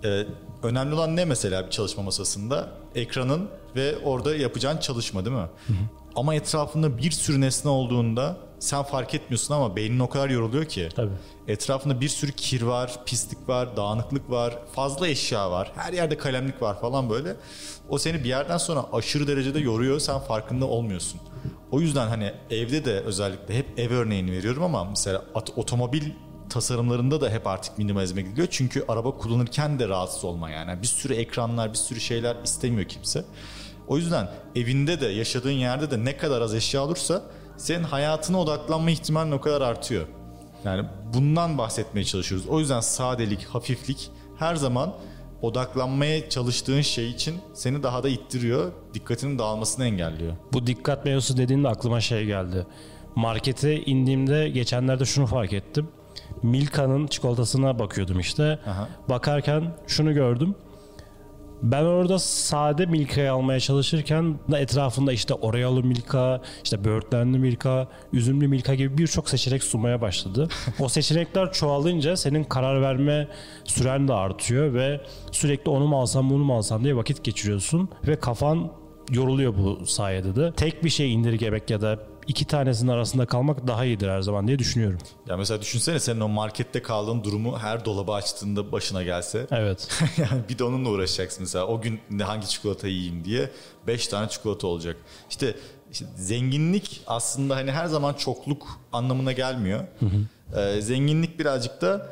e, 0.04 0.26
önemli 0.62 0.94
olan 0.94 1.16
ne 1.16 1.24
mesela 1.24 1.66
bir 1.66 1.70
çalışma 1.70 2.02
masasında? 2.02 2.68
Ekranın 2.94 3.48
ve 3.76 3.98
orada 4.04 4.36
yapacağın 4.36 4.78
çalışma 4.78 5.24
değil 5.24 5.36
mi? 5.36 5.48
Ama 6.16 6.34
etrafında 6.34 6.98
bir 6.98 7.10
sürü 7.10 7.40
nesne 7.40 7.70
olduğunda 7.70 8.36
sen 8.58 8.82
fark 8.82 9.14
etmiyorsun 9.14 9.54
ama 9.54 9.76
beynin 9.76 9.98
o 9.98 10.08
kadar 10.08 10.30
yoruluyor 10.30 10.64
ki. 10.64 10.88
Tabii. 10.96 11.10
Etrafında 11.48 12.00
bir 12.00 12.08
sürü 12.08 12.32
kir 12.32 12.62
var, 12.62 12.92
pislik 13.06 13.48
var, 13.48 13.76
dağınıklık 13.76 14.30
var, 14.30 14.58
fazla 14.72 15.08
eşya 15.08 15.50
var. 15.50 15.72
Her 15.76 15.92
yerde 15.92 16.16
kalemlik 16.16 16.62
var 16.62 16.80
falan 16.80 17.10
böyle. 17.10 17.36
O 17.88 17.98
seni 17.98 18.24
bir 18.24 18.28
yerden 18.28 18.58
sonra 18.58 18.84
aşırı 18.92 19.26
derecede 19.26 19.58
yoruyor. 19.58 19.98
Sen 19.98 20.18
farkında 20.18 20.66
olmuyorsun. 20.66 21.20
O 21.70 21.80
yüzden 21.80 22.08
hani 22.08 22.32
evde 22.50 22.84
de 22.84 23.00
özellikle 23.00 23.58
hep 23.58 23.78
ev 23.78 23.90
örneğini 23.90 24.32
veriyorum 24.32 24.62
ama 24.62 24.84
mesela 24.84 25.24
otomobil 25.56 26.02
tasarımlarında 26.50 27.20
da 27.20 27.30
hep 27.30 27.46
artık 27.46 27.78
minimalizme 27.78 28.22
gidiyor. 28.22 28.48
Çünkü 28.50 28.84
araba 28.88 29.16
kullanırken 29.16 29.78
de 29.78 29.88
rahatsız 29.88 30.24
olma 30.24 30.50
yani. 30.50 30.82
Bir 30.82 30.86
sürü 30.86 31.14
ekranlar, 31.14 31.72
bir 31.72 31.78
sürü 31.78 32.00
şeyler 32.00 32.36
istemiyor 32.44 32.88
kimse. 32.88 33.24
O 33.88 33.96
yüzden 33.96 34.28
evinde 34.54 35.00
de 35.00 35.06
yaşadığın 35.06 35.50
yerde 35.50 35.90
de 35.90 36.04
ne 36.04 36.16
kadar 36.16 36.40
az 36.40 36.54
eşya 36.54 36.84
olursa 36.84 37.22
senin 37.56 37.84
hayatına 37.84 38.40
odaklanma 38.40 38.90
ihtimalin 38.90 39.32
o 39.32 39.40
kadar 39.40 39.60
artıyor. 39.60 40.06
Yani 40.64 40.86
bundan 41.14 41.58
bahsetmeye 41.58 42.04
çalışıyoruz. 42.04 42.46
O 42.46 42.60
yüzden 42.60 42.80
sadelik, 42.80 43.44
hafiflik 43.44 44.10
her 44.38 44.54
zaman 44.54 44.94
odaklanmaya 45.42 46.28
çalıştığın 46.28 46.80
şey 46.80 47.10
için 47.10 47.34
seni 47.54 47.82
daha 47.82 48.02
da 48.02 48.08
ittiriyor. 48.08 48.72
Dikkatinin 48.94 49.38
dağılmasını 49.38 49.84
engelliyor. 49.84 50.32
Bu 50.52 50.66
dikkat 50.66 51.04
mevzusu 51.04 51.36
dediğinde 51.36 51.68
aklıma 51.68 52.00
şey 52.00 52.24
geldi. 52.24 52.66
Markete 53.14 53.80
indiğimde 53.80 54.48
geçenlerde 54.48 55.04
şunu 55.04 55.26
fark 55.26 55.52
ettim. 55.52 55.88
Milka'nın 56.42 57.06
çikolatasına 57.06 57.78
bakıyordum 57.78 58.20
işte. 58.20 58.58
Aha. 58.66 58.88
Bakarken 59.08 59.74
şunu 59.86 60.14
gördüm. 60.14 60.54
Ben 61.64 61.84
orada 61.84 62.18
sade 62.18 62.86
Milka'yı 62.86 63.32
almaya 63.32 63.60
çalışırken 63.60 64.38
etrafında 64.56 65.12
işte 65.12 65.34
Oreo'lu 65.34 65.82
Milka, 65.82 66.40
işte 66.64 66.84
böğürtlenli 66.84 67.38
Milka, 67.38 67.88
üzümlü 68.12 68.48
Milka 68.48 68.74
gibi 68.74 68.98
birçok 68.98 69.28
seçenek 69.28 69.64
sunmaya 69.64 70.00
başladı. 70.00 70.48
o 70.80 70.88
seçenekler 70.88 71.52
çoğalınca 71.52 72.16
senin 72.16 72.44
karar 72.44 72.82
verme 72.82 73.28
süren 73.64 74.08
de 74.08 74.12
artıyor 74.12 74.74
ve 74.74 75.00
sürekli 75.32 75.70
onu 75.70 75.86
mu 75.86 76.00
alsam 76.00 76.30
bunu 76.30 76.44
mu 76.44 76.56
alsam 76.56 76.84
diye 76.84 76.96
vakit 76.96 77.24
geçiriyorsun 77.24 77.88
ve 78.06 78.16
kafan 78.16 78.72
yoruluyor 79.10 79.54
bu 79.56 79.86
sayede 79.86 80.36
de. 80.36 80.52
Tek 80.52 80.84
bir 80.84 80.90
şey 80.90 81.14
indirgemek 81.14 81.70
ya 81.70 81.80
da 81.80 81.98
iki 82.26 82.44
tanesinin 82.44 82.90
arasında 82.90 83.26
kalmak 83.26 83.66
daha 83.66 83.84
iyidir 83.84 84.08
her 84.08 84.20
zaman 84.22 84.46
diye 84.48 84.58
düşünüyorum. 84.58 84.98
Ya 85.28 85.36
mesela 85.36 85.60
düşünsene 85.60 86.00
senin 86.00 86.20
o 86.20 86.28
markette 86.28 86.82
kaldığın 86.82 87.24
durumu 87.24 87.58
her 87.58 87.84
dolabı 87.84 88.12
açtığında 88.12 88.72
başına 88.72 89.02
gelse. 89.02 89.46
Evet. 89.50 89.88
yani 90.16 90.42
bir 90.48 90.58
de 90.58 90.64
onunla 90.64 90.88
uğraşacaksın 90.88 91.42
mesela. 91.42 91.66
O 91.66 91.80
gün 91.80 92.00
hangi 92.22 92.48
çikolata 92.48 92.88
yiyeyim 92.88 93.24
diye 93.24 93.50
beş 93.86 94.08
tane 94.08 94.28
çikolata 94.28 94.66
olacak. 94.66 94.96
İşte, 95.30 95.56
işte 95.92 96.06
zenginlik 96.16 97.00
aslında 97.06 97.56
hani 97.56 97.70
her 97.70 97.86
zaman 97.86 98.14
çokluk 98.14 98.80
anlamına 98.92 99.32
gelmiyor. 99.32 99.80
Hı 100.00 100.06
hı. 100.06 100.60
Ee, 100.60 100.80
zenginlik 100.80 101.38
birazcık 101.38 101.80
da 101.80 102.06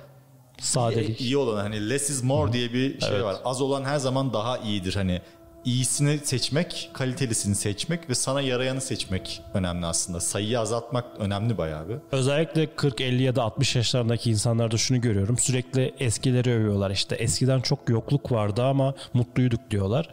sadelik. 0.59 1.21
İyi, 1.21 1.25
iyi 1.25 1.37
olan 1.37 1.57
hani 1.57 1.91
less 1.91 2.11
is 2.11 2.23
more 2.23 2.45
Hı-hı. 2.45 2.53
diye 2.53 2.73
bir 2.73 3.01
şey 3.01 3.11
evet. 3.11 3.25
var. 3.25 3.37
Az 3.45 3.61
olan 3.61 3.85
her 3.85 3.99
zaman 3.99 4.33
daha 4.33 4.59
iyidir. 4.59 4.95
Hani 4.95 5.23
iyisini 5.65 6.19
seçmek, 6.19 6.91
kalitelisini 6.93 7.55
seçmek 7.55 8.11
ve 8.11 8.15
sana 8.15 8.41
yarayanı 8.41 8.81
seçmek 8.81 9.43
önemli 9.55 9.87
aslında. 9.87 10.21
Sayıyı 10.21 10.61
azaltmak 10.61 11.05
önemli 11.19 11.59
bayağı 11.59 11.89
bir. 11.89 11.97
Özellikle 12.13 12.77
40, 12.77 13.01
50 13.01 13.23
ya 13.23 13.37
da 13.37 13.43
60 13.43 13.77
yaşlarındaki 13.77 14.31
insanlarda 14.31 14.77
şunu 14.77 15.01
görüyorum. 15.01 15.39
Sürekli 15.39 15.95
eskileri 15.99 16.53
övüyorlar. 16.53 16.91
İşte 16.91 17.15
eskiden 17.15 17.61
çok 17.61 17.89
yokluk 17.89 18.33
vardı 18.33 18.63
ama 18.65 18.95
mutluyduk 19.15 19.71
diyorlar. 19.71 20.09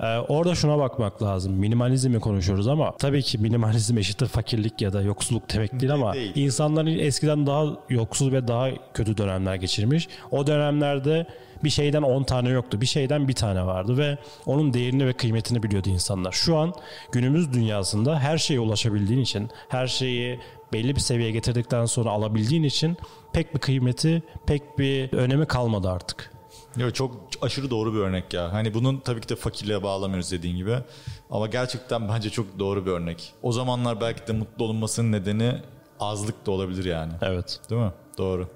Ee, 0.00 0.18
orada 0.18 0.54
şuna 0.54 0.78
bakmak 0.78 1.22
lazım. 1.22 1.52
Minimalizmi 1.52 2.20
konuşuyoruz 2.20 2.68
ama 2.68 2.96
tabii 2.96 3.22
ki 3.22 3.38
minimalizm 3.38 3.98
eşittir 3.98 4.26
fakirlik 4.26 4.82
ya 4.82 4.92
da 4.92 5.02
yoksulluk 5.02 5.54
demek 5.54 5.80
değil 5.80 5.92
ama 5.92 6.12
değil. 6.14 6.32
insanların 6.34 6.98
eskiden 6.98 7.46
daha 7.46 7.64
yoksul 7.88 8.32
ve 8.32 8.48
daha 8.48 8.68
kötü 8.94 9.16
dönemler 9.16 9.54
geçirmiş. 9.54 10.08
O 10.30 10.46
dönemlerde 10.46 11.26
bir 11.64 11.70
şeyden 11.70 12.02
10 12.02 12.24
tane 12.24 12.48
yoktu. 12.48 12.80
Bir 12.80 12.86
şeyden 12.86 13.28
bir 13.28 13.32
tane 13.32 13.66
vardı 13.66 13.98
ve 13.98 14.18
onun 14.46 14.74
değerini 14.74 15.06
ve 15.06 15.12
kıymetini 15.12 15.62
biliyordu 15.62 15.88
insanlar. 15.88 16.32
Şu 16.32 16.56
an 16.56 16.72
günümüz 17.12 17.52
dünyasında 17.52 18.18
her 18.18 18.38
şeye 18.38 18.60
ulaşabildiğin 18.60 19.20
için, 19.20 19.50
her 19.68 19.86
şeyi 19.86 20.40
belli 20.72 20.94
bir 20.94 21.00
seviyeye 21.00 21.32
getirdikten 21.32 21.84
sonra 21.84 22.10
alabildiğin 22.10 22.62
için 22.62 22.96
pek 23.32 23.54
bir 23.54 23.60
kıymeti, 23.60 24.22
pek 24.46 24.78
bir 24.78 25.12
önemi 25.12 25.46
kalmadı 25.46 25.90
artık. 25.90 26.33
Yok 26.76 26.94
çok 26.94 27.16
aşırı 27.42 27.70
doğru 27.70 27.94
bir 27.94 27.98
örnek 27.98 28.34
ya. 28.34 28.52
Hani 28.52 28.74
bunun 28.74 29.00
tabii 29.00 29.20
ki 29.20 29.28
de 29.28 29.36
fakirliğe 29.36 29.82
bağlamıyoruz 29.82 30.32
dediğin 30.32 30.56
gibi. 30.56 30.76
Ama 31.30 31.46
gerçekten 31.46 32.08
bence 32.08 32.30
çok 32.30 32.58
doğru 32.58 32.86
bir 32.86 32.90
örnek. 32.90 33.32
O 33.42 33.52
zamanlar 33.52 34.00
belki 34.00 34.26
de 34.26 34.32
mutlu 34.32 34.64
olunmasının 34.64 35.12
nedeni 35.12 35.62
azlık 36.00 36.46
da 36.46 36.50
olabilir 36.50 36.84
yani. 36.84 37.12
Evet. 37.22 37.60
Değil 37.70 37.82
mi? 37.82 37.92
Doğru. 38.18 38.48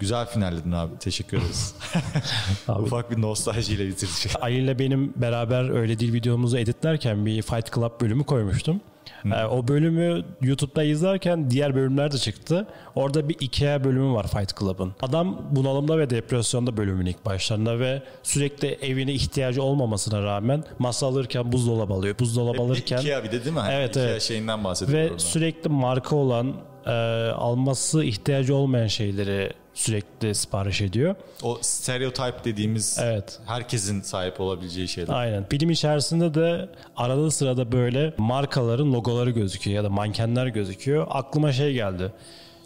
Güzel 0.00 0.26
finalledin 0.26 0.72
abi. 0.72 0.98
Teşekkür 0.98 1.38
ederiz. 1.38 1.74
abi. 2.68 2.82
Ufak 2.82 3.10
bir 3.10 3.22
nostaljiyle 3.22 3.86
bitirdik. 3.88 4.36
Ali 4.40 4.54
ile 4.54 4.78
benim 4.78 5.12
beraber 5.16 5.70
öyle 5.70 5.98
dil 5.98 6.12
videomuzu 6.12 6.58
editlerken 6.58 7.26
bir 7.26 7.42
Fight 7.42 7.74
Club 7.74 8.00
bölümü 8.00 8.24
koymuştum. 8.24 8.80
Ee, 9.24 9.44
o 9.44 9.68
bölümü 9.68 10.24
YouTube'da 10.42 10.82
izlerken 10.82 11.50
diğer 11.50 11.74
bölümler 11.74 12.12
de 12.12 12.18
çıktı. 12.18 12.66
Orada 12.94 13.28
bir 13.28 13.36
Ikea 13.40 13.84
bölümü 13.84 14.14
var 14.14 14.26
Fight 14.26 14.58
Club'ın. 14.58 14.92
Adam 15.02 15.42
bunalımda 15.50 15.98
ve 15.98 16.10
depresyonda 16.10 16.76
bölümün 16.76 17.06
ilk 17.06 17.26
başlarında 17.26 17.78
ve 17.78 18.02
sürekli 18.22 18.68
evine 18.68 19.12
ihtiyacı 19.12 19.62
olmamasına 19.62 20.22
rağmen 20.22 20.64
masa 20.78 21.06
alırken 21.06 21.52
buzdolabı 21.52 21.92
alıyor. 21.92 22.18
Buzdolabı 22.18 22.62
alırken... 22.62 22.98
Ikea 22.98 23.24
bir 23.24 23.32
de 23.32 23.44
değil 23.44 23.54
mi? 23.54 23.60
Hani 23.60 23.74
evet, 23.74 23.90
Ikea 23.90 24.02
evet. 24.02 24.22
şeyinden 24.22 24.64
bahsediyorum. 24.64 25.04
Ve 25.04 25.10
orada. 25.10 25.18
sürekli 25.18 25.70
marka 25.70 26.16
olan 26.16 26.54
e, 26.90 27.30
alması 27.30 28.04
ihtiyacı 28.04 28.54
olmayan 28.54 28.86
şeyleri 28.86 29.52
sürekli 29.74 30.34
sipariş 30.34 30.80
ediyor. 30.80 31.14
O 31.42 31.58
stereotip 31.60 32.44
dediğimiz 32.44 32.98
evet. 33.02 33.38
herkesin 33.46 34.00
sahip 34.00 34.40
olabileceği 34.40 34.88
şeyler. 34.88 35.14
Aynen. 35.14 35.44
Film 35.50 35.70
içerisinde 35.70 36.34
de 36.34 36.68
arada 36.96 37.30
sırada 37.30 37.72
böyle 37.72 38.14
markaların 38.18 38.92
logoları 38.92 39.30
gözüküyor 39.30 39.76
ya 39.76 39.84
da 39.84 39.90
mankenler 39.90 40.46
gözüküyor. 40.46 41.06
Aklıma 41.10 41.52
şey 41.52 41.72
geldi. 41.72 42.12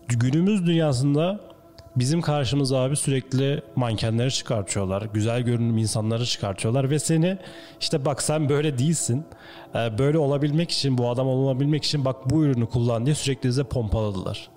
Günümüz 0.09 0.67
dünyasında 0.67 1.41
bizim 1.97 2.21
karşımıza 2.21 2.79
abi 2.79 2.97
sürekli 2.97 3.63
mankenleri 3.77 4.31
çıkartıyorlar. 4.31 5.03
Güzel 5.03 5.43
görünüm 5.43 5.79
insanları 5.79 6.27
çıkartıyorlar 6.27 6.91
ve 6.91 6.99
seni 6.99 7.39
işte 7.81 8.05
bak 8.05 8.23
sen 8.23 8.49
böyle 8.49 8.79
değilsin. 8.79 9.25
Ee, 9.75 9.99
böyle 9.99 10.19
olabilmek 10.19 10.71
için 10.71 10.99
bu 10.99 11.11
adam 11.11 11.27
olabilmek 11.27 11.85
için 11.85 12.05
bak 12.05 12.31
bu 12.31 12.45
ürünü 12.45 12.67
kullan 12.67 13.07
diye 13.07 13.15
sürekli 13.15 13.49
bize 13.49 13.65
pompaladılar. 13.65 14.49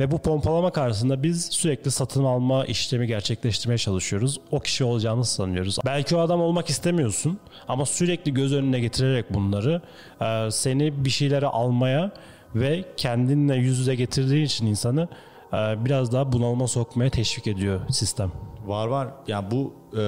Ve 0.00 0.10
bu 0.10 0.18
pompalama 0.18 0.70
karşısında 0.70 1.22
biz 1.22 1.44
sürekli 1.44 1.90
satın 1.90 2.24
alma 2.24 2.64
işlemi 2.64 3.06
gerçekleştirmeye 3.06 3.78
çalışıyoruz. 3.78 4.40
O 4.50 4.60
kişi 4.60 4.84
olacağını 4.84 5.24
sanıyoruz. 5.24 5.78
Belki 5.86 6.16
o 6.16 6.18
adam 6.18 6.40
olmak 6.40 6.70
istemiyorsun 6.70 7.38
ama 7.68 7.86
sürekli 7.86 8.34
göz 8.34 8.54
önüne 8.54 8.80
getirerek 8.80 9.34
bunları 9.34 9.82
e, 10.20 10.50
seni 10.50 11.04
bir 11.04 11.10
şeylere 11.10 11.46
almaya 11.46 12.10
ve 12.54 12.84
kendinle 12.96 13.56
yüz 13.56 13.78
yüze 13.78 13.94
getirdiği 13.94 14.44
için 14.44 14.66
insanı 14.66 15.02
e, 15.02 15.06
biraz 15.52 16.12
daha 16.12 16.32
bunalıma 16.32 16.66
sokmaya 16.66 17.10
teşvik 17.10 17.46
ediyor 17.46 17.80
sistem. 17.90 18.32
Var 18.66 18.86
var. 18.86 19.08
Yani 19.26 19.50
bu 19.50 19.74
e, 19.98 20.02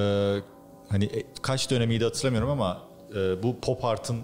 hani 0.88 1.04
e, 1.04 1.22
kaç 1.42 1.70
dönemiydi 1.70 2.04
hatırlamıyorum 2.04 2.50
ama 2.50 2.80
e, 3.16 3.42
bu 3.42 3.61
pop 3.61 3.84
art'ın 3.84 4.20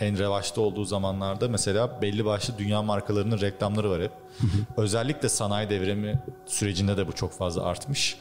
en 0.00 0.18
revaçta 0.18 0.60
olduğu 0.60 0.84
zamanlarda 0.84 1.48
mesela 1.48 2.02
belli 2.02 2.24
başlı 2.24 2.58
dünya 2.58 2.82
markalarının 2.82 3.40
reklamları 3.40 3.90
var 3.90 4.02
hep. 4.02 4.12
Özellikle 4.76 5.28
sanayi 5.28 5.70
devrimi 5.70 6.22
sürecinde 6.46 6.96
de 6.96 7.08
bu 7.08 7.12
çok 7.12 7.32
fazla 7.32 7.64
artmış. 7.64 8.16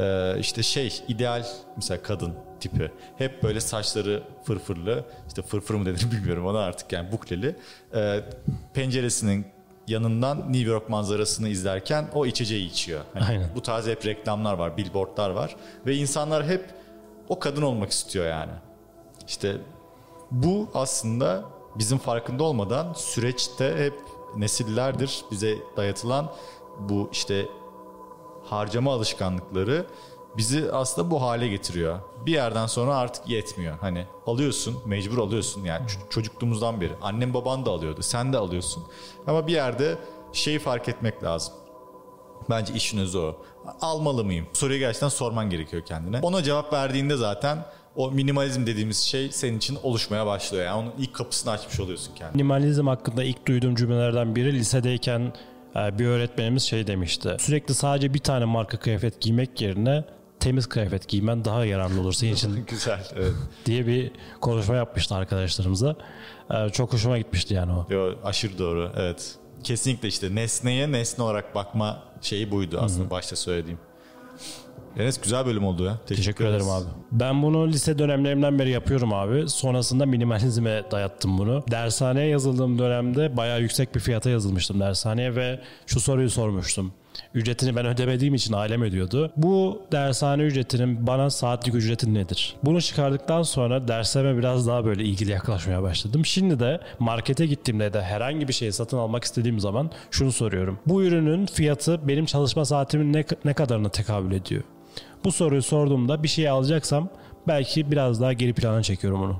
Ee, 0.00 0.36
işte 0.40 0.62
şey 0.62 1.02
ideal 1.08 1.46
mesela 1.76 2.02
kadın 2.02 2.34
tipi 2.60 2.90
hep 3.18 3.42
böyle 3.42 3.60
saçları 3.60 4.22
fırfırlı 4.44 5.04
işte 5.28 5.42
fırfır 5.42 5.74
mı 5.74 5.86
denir 5.86 6.06
bilmiyorum 6.12 6.46
ona 6.46 6.58
artık 6.58 6.92
yani 6.92 7.12
bukleli 7.12 7.56
ee, 7.94 8.20
penceresinin 8.74 9.46
yanından 9.88 10.52
New 10.52 10.70
York 10.70 10.88
manzarasını 10.88 11.48
izlerken 11.48 12.10
o 12.14 12.26
içeceği 12.26 12.70
içiyor. 12.70 13.00
Hani 13.14 13.24
Aynen. 13.24 13.50
Bu 13.54 13.62
tarz 13.62 13.86
hep 13.86 14.06
reklamlar 14.06 14.54
var, 14.54 14.76
billboardlar 14.76 15.30
var 15.30 15.56
ve 15.86 15.96
insanlar 15.96 16.46
hep 16.46 16.64
o 17.28 17.38
kadın 17.38 17.62
olmak 17.62 17.90
istiyor 17.90 18.26
yani. 18.26 18.52
İşte 19.28 19.56
bu 20.30 20.68
aslında 20.74 21.44
bizim 21.78 21.98
farkında 21.98 22.44
olmadan 22.44 22.92
süreçte 22.92 23.76
hep 23.76 23.94
nesillerdir 24.36 25.24
bize 25.30 25.56
dayatılan 25.76 26.32
bu 26.78 27.08
işte 27.12 27.46
harcama 28.44 28.92
alışkanlıkları 28.92 29.86
bizi 30.36 30.72
aslında 30.72 31.10
bu 31.10 31.22
hale 31.22 31.48
getiriyor. 31.48 31.98
Bir 32.26 32.32
yerden 32.32 32.66
sonra 32.66 32.96
artık 32.96 33.28
yetmiyor. 33.28 33.78
Hani 33.80 34.06
alıyorsun, 34.26 34.76
mecbur 34.86 35.18
alıyorsun. 35.18 35.64
Yani 35.64 35.86
çocukluğumuzdan 36.10 36.80
beri. 36.80 36.92
Annem 37.02 37.34
baban 37.34 37.66
da 37.66 37.70
alıyordu, 37.70 38.02
sen 38.02 38.32
de 38.32 38.38
alıyorsun. 38.38 38.82
Ama 39.26 39.46
bir 39.46 39.52
yerde 39.52 39.98
şeyi 40.32 40.58
fark 40.58 40.88
etmek 40.88 41.22
lazım. 41.22 41.54
Bence 42.50 42.74
işin 42.74 42.98
özü 42.98 43.18
o. 43.18 43.36
Almalı 43.80 44.24
mıyım? 44.24 44.46
Soruyu 44.52 44.78
gerçekten 44.78 45.08
sorman 45.08 45.50
gerekiyor 45.50 45.82
kendine. 45.86 46.20
Ona 46.22 46.42
cevap 46.42 46.72
verdiğinde 46.72 47.16
zaten 47.16 47.58
o 47.96 48.10
minimalizm 48.10 48.66
dediğimiz 48.66 48.98
şey 48.98 49.32
senin 49.32 49.58
için 49.58 49.78
oluşmaya 49.82 50.26
başlıyor. 50.26 50.64
Yani 50.64 50.82
onun 50.82 50.92
ilk 50.98 51.14
kapısını 51.14 51.52
açmış 51.52 51.80
oluyorsun 51.80 52.14
kendine. 52.14 52.36
Minimalizm 52.36 52.86
hakkında 52.86 53.24
ilk 53.24 53.46
duyduğum 53.46 53.74
cümlelerden 53.74 54.36
biri 54.36 54.52
lisedeyken 54.52 55.32
e, 55.76 55.98
bir 55.98 56.06
öğretmenimiz 56.06 56.62
şey 56.62 56.86
demişti. 56.86 57.36
Sürekli 57.40 57.74
sadece 57.74 58.14
bir 58.14 58.18
tane 58.18 58.44
marka 58.44 58.78
kıyafet 58.78 59.20
giymek 59.20 59.60
yerine 59.60 60.04
temiz 60.44 60.66
kıyafet 60.66 61.08
giymen 61.08 61.44
daha 61.44 61.64
yararlı 61.64 62.00
olur 62.00 62.12
senin 62.12 62.32
için 62.32 62.64
Güzel. 62.68 63.00
Evet. 63.16 63.32
diye 63.66 63.86
bir 63.86 64.10
konuşma 64.40 64.74
yapmıştı 64.74 65.14
arkadaşlarımıza. 65.14 65.96
E, 66.50 66.68
Çok 66.70 66.92
hoşuma 66.92 67.18
gitmişti 67.18 67.54
yani 67.54 67.72
o. 67.72 67.86
Yo, 67.94 68.12
aşırı 68.24 68.58
doğru. 68.58 68.90
Evet. 68.96 69.34
Kesinlikle 69.64 70.08
işte 70.08 70.34
nesneye 70.34 70.92
nesne 70.92 71.24
olarak 71.24 71.54
bakma 71.54 72.02
şeyi 72.20 72.50
buydu 72.50 72.78
aslında 72.82 73.10
başta 73.10 73.36
söylediğim. 73.36 73.78
Enes 74.98 75.20
güzel 75.20 75.46
bölüm 75.46 75.64
oldu 75.64 75.84
ya. 75.84 75.98
Teşekkür 76.06 76.44
ederim 76.44 76.54
ederiz. 76.66 76.72
abi. 76.72 76.88
Ben 77.12 77.42
bunu 77.42 77.68
lise 77.68 77.98
dönemlerimden 77.98 78.58
beri 78.58 78.70
yapıyorum 78.70 79.12
abi. 79.12 79.48
Sonrasında 79.48 80.06
minimalizme 80.06 80.82
dayattım 80.90 81.38
bunu. 81.38 81.64
Dershaneye 81.70 82.28
yazıldığım 82.28 82.78
dönemde 82.78 83.36
bayağı 83.36 83.60
yüksek 83.60 83.94
bir 83.94 84.00
fiyata 84.00 84.30
yazılmıştım 84.30 84.80
dershaneye 84.80 85.36
ve 85.36 85.60
şu 85.86 86.00
soruyu 86.00 86.30
sormuştum. 86.30 86.92
Ücretini 87.34 87.76
ben 87.76 87.86
ödemediğim 87.86 88.34
için 88.34 88.52
ailem 88.52 88.82
ödüyordu. 88.82 89.32
Bu 89.36 89.82
dershane 89.92 90.42
ücretinin 90.42 91.06
bana 91.06 91.30
saatlik 91.30 91.74
ücreti 91.74 92.14
nedir? 92.14 92.56
Bunu 92.62 92.82
çıkardıktan 92.82 93.42
sonra 93.42 93.88
derslerime 93.88 94.38
biraz 94.38 94.66
daha 94.66 94.84
böyle 94.84 95.04
ilgili 95.04 95.30
yaklaşmaya 95.30 95.82
başladım. 95.82 96.26
Şimdi 96.26 96.60
de 96.60 96.80
markete 96.98 97.46
gittiğimde 97.46 97.92
de 97.92 98.02
herhangi 98.02 98.48
bir 98.48 98.52
şeyi 98.52 98.72
satın 98.72 98.98
almak 98.98 99.24
istediğim 99.24 99.60
zaman 99.60 99.90
şunu 100.10 100.32
soruyorum. 100.32 100.78
Bu 100.86 101.02
ürünün 101.02 101.46
fiyatı 101.46 102.08
benim 102.08 102.26
çalışma 102.26 102.64
saatimin 102.64 103.12
ne, 103.12 103.24
ne 103.44 103.54
kadarına 103.54 103.88
tekabül 103.88 104.32
ediyor? 104.32 104.62
Bu 105.24 105.32
soruyu 105.32 105.62
sorduğumda 105.62 106.22
bir 106.22 106.28
şey 106.28 106.48
alacaksam 106.48 107.08
belki 107.48 107.90
biraz 107.90 108.20
daha 108.20 108.32
geri 108.32 108.52
plana 108.52 108.82
çekiyorum 108.82 109.22
onu. 109.22 109.36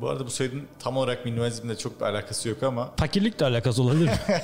Bu 0.00 0.08
arada 0.08 0.26
bu 0.26 0.30
söylediğin 0.30 0.68
tam 0.78 0.96
olarak 0.96 1.24
minimalizmle 1.24 1.76
çok 1.78 2.00
bir 2.00 2.04
alakası 2.04 2.48
yok 2.48 2.62
ama 2.62 2.90
Fakirlikle 2.96 3.46
alakası 3.46 3.82
olabilir 3.82 4.04
mi? 4.04 4.12